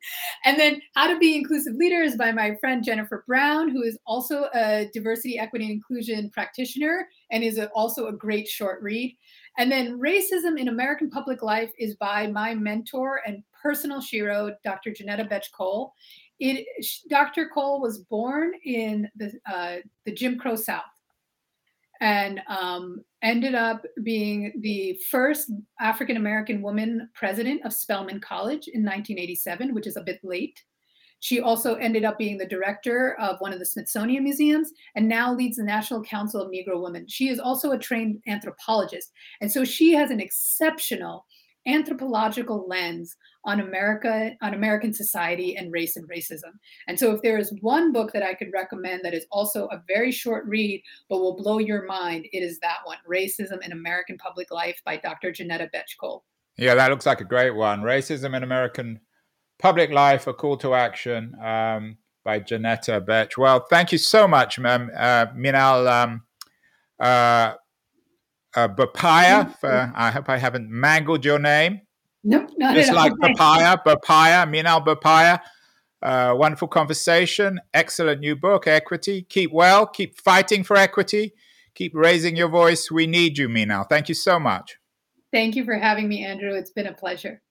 and 0.46 0.60
then 0.60 0.82
How 0.96 1.08
to 1.08 1.18
Be 1.18 1.36
Inclusive 1.36 1.76
Leaders 1.76 2.16
by 2.16 2.32
my 2.32 2.56
friend 2.56 2.84
Jennifer 2.84 3.24
Brown, 3.28 3.70
who 3.70 3.84
is 3.84 3.98
also 4.06 4.50
a 4.54 4.90
diversity, 4.94 5.40
equity, 5.40 5.66
and 5.66 5.74
inclusion 5.74 6.30
practitioner 6.30 7.08
and 7.32 7.44
is 7.44 7.58
a, 7.58 7.68
also 7.70 8.08
a 8.08 8.14
great 8.14 8.48
short 8.48 8.82
read. 8.82 9.18
And 9.58 9.72
then 9.72 10.00
Racism 10.00 10.60
in 10.60 10.68
American 10.68 11.10
Public 11.10 11.42
Life 11.42 11.72
is 11.78 11.96
by 11.96 12.28
my 12.28 12.56
mentor 12.56 13.22
and 13.26 13.44
personal 13.62 14.00
shero, 14.00 14.54
Dr. 14.64 14.92
Johnnetta 14.92 15.30
Betsch 15.30 15.52
Cole. 15.52 15.94
It, 16.40 16.66
Dr. 17.10 17.48
Cole 17.48 17.80
was 17.80 18.00
born 18.00 18.52
in 18.66 19.10
the, 19.16 19.32
uh, 19.50 19.78
the 20.06 20.12
Jim 20.12 20.38
Crow 20.38 20.56
South 20.56 20.84
and 22.04 22.42
um, 22.50 23.02
ended 23.22 23.56
up 23.56 23.86
being 24.04 24.52
the 24.60 25.00
first 25.10 25.50
African 25.80 26.18
American 26.18 26.62
woman 26.62 27.10
president 27.14 27.66
of 27.66 27.72
Spelman 27.72 28.20
College 28.20 28.68
in 28.68 28.84
1987, 28.84 29.74
which 29.74 29.88
is 29.88 29.96
a 29.96 30.02
bit 30.02 30.20
late. 30.22 30.62
She 31.22 31.40
also 31.40 31.76
ended 31.76 32.04
up 32.04 32.18
being 32.18 32.38
the 32.38 32.46
director 32.46 33.18
of 33.22 33.40
one 33.40 33.54
of 33.54 33.60
the 33.60 33.66
Smithsonian 33.66 34.26
museums 34.26 34.74
and 34.98 35.08
now 35.08 35.34
leads 35.34 35.56
the 35.56 35.64
National 35.64 36.04
Council 36.04 36.42
of 36.42 36.52
Negro 36.52 36.84
Women. 36.84 37.08
She 37.08 37.30
is 37.30 37.40
also 37.40 37.72
a 37.72 37.80
trained 37.80 38.22
anthropologist. 38.28 39.14
And 39.40 39.50
so 39.50 39.64
she 39.64 39.94
has 39.94 40.12
an 40.12 40.20
exceptional 40.20 41.26
anthropological 41.66 42.68
lens 42.68 43.16
on 43.46 43.60
America, 43.60 44.32
on 44.42 44.54
American 44.54 44.94
society 44.94 45.58
and 45.58 45.72
race 45.72 45.96
and 45.96 46.08
racism. 46.10 46.54
And 46.88 46.98
so 46.98 47.12
if 47.12 47.22
there 47.22 47.38
is 47.38 47.54
one 47.62 47.92
book 47.92 48.12
that 48.14 48.24
I 48.24 48.34
could 48.34 48.52
recommend 48.54 49.02
that 49.04 49.14
is 49.14 49.26
also 49.32 49.68
a 49.68 49.84
very 49.88 50.12
short 50.12 50.46
read, 50.46 50.82
but 51.10 51.20
will 51.20 51.36
blow 51.36 51.60
your 51.60 51.86
mind, 51.86 52.26
it 52.32 52.40
is 52.40 52.60
that 52.60 52.78
one, 52.86 52.98
Racism 53.10 53.64
in 53.64 53.72
American 53.72 54.18
Public 54.18 54.52
Life 54.52 54.82
by 54.86 54.98
Dr. 54.98 55.32
Johnnetta 55.32 55.70
Betsch 55.74 55.98
Cole. 56.00 56.24
Yeah, 56.58 56.76
that 56.76 56.90
looks 56.90 57.06
like 57.06 57.22
a 57.22 57.26
great 57.26 57.56
one. 57.56 57.82
Racism 57.82 58.36
in 58.36 58.44
American 58.44 59.00
Public 59.60 59.92
Life, 59.92 60.28
a 60.28 60.34
call 60.34 60.58
to 60.58 60.74
action 60.74 61.34
um, 61.44 61.98
by 62.24 62.40
Johnnetta 62.40 63.06
Betsch. 63.06 63.38
Well, 63.38 63.66
thank 63.70 63.92
you 63.92 63.98
so 63.98 64.28
much, 64.28 64.60
ma'am. 64.60 64.92
Uh, 64.96 65.28
Minal 65.36 65.88
um, 65.88 66.24
uh, 67.00 67.56
uh, 68.56 68.68
Bopaiah. 68.68 69.58
For, 69.58 69.92
I 69.96 70.12
hope 70.12 70.30
I 70.30 70.38
haven't 70.38 70.70
mangled 70.70 71.26
your 71.26 71.40
name. 71.40 71.82
Nope, 72.24 72.52
not 72.58 72.76
Just 72.76 72.94
like. 72.94 73.14
Papaya, 73.20 73.78
Bopaiah, 73.86 74.50
Minal 74.50 74.82
Bopaiah. 74.82 75.40
Uh, 76.02 76.34
wonderful 76.36 76.68
conversation. 76.68 77.60
Excellent 77.74 78.20
new 78.20 78.36
book, 78.36 78.68
Equity. 78.68 79.24
Keep 79.24 79.52
well. 79.52 79.88
Keep 79.88 80.20
fighting 80.20 80.64
for 80.64 80.76
equity. 80.76 81.34
Keep 81.76 81.96
raising 81.96 82.36
your 82.36 82.50
voice. 82.50 82.92
We 82.92 83.08
need 83.08 83.38
you, 83.38 83.50
Minal. 83.50 83.86
Thank 83.86 84.10
you 84.10 84.16
so 84.16 84.40
much. 84.40 84.78
Thank 85.32 85.56
you 85.56 85.66
for 85.66 85.76
having 85.76 86.08
me, 86.08 86.24
Andrew. 86.24 86.54
It's 86.54 86.72
been 86.72 86.88
a 86.88 86.94
pleasure. 86.94 87.42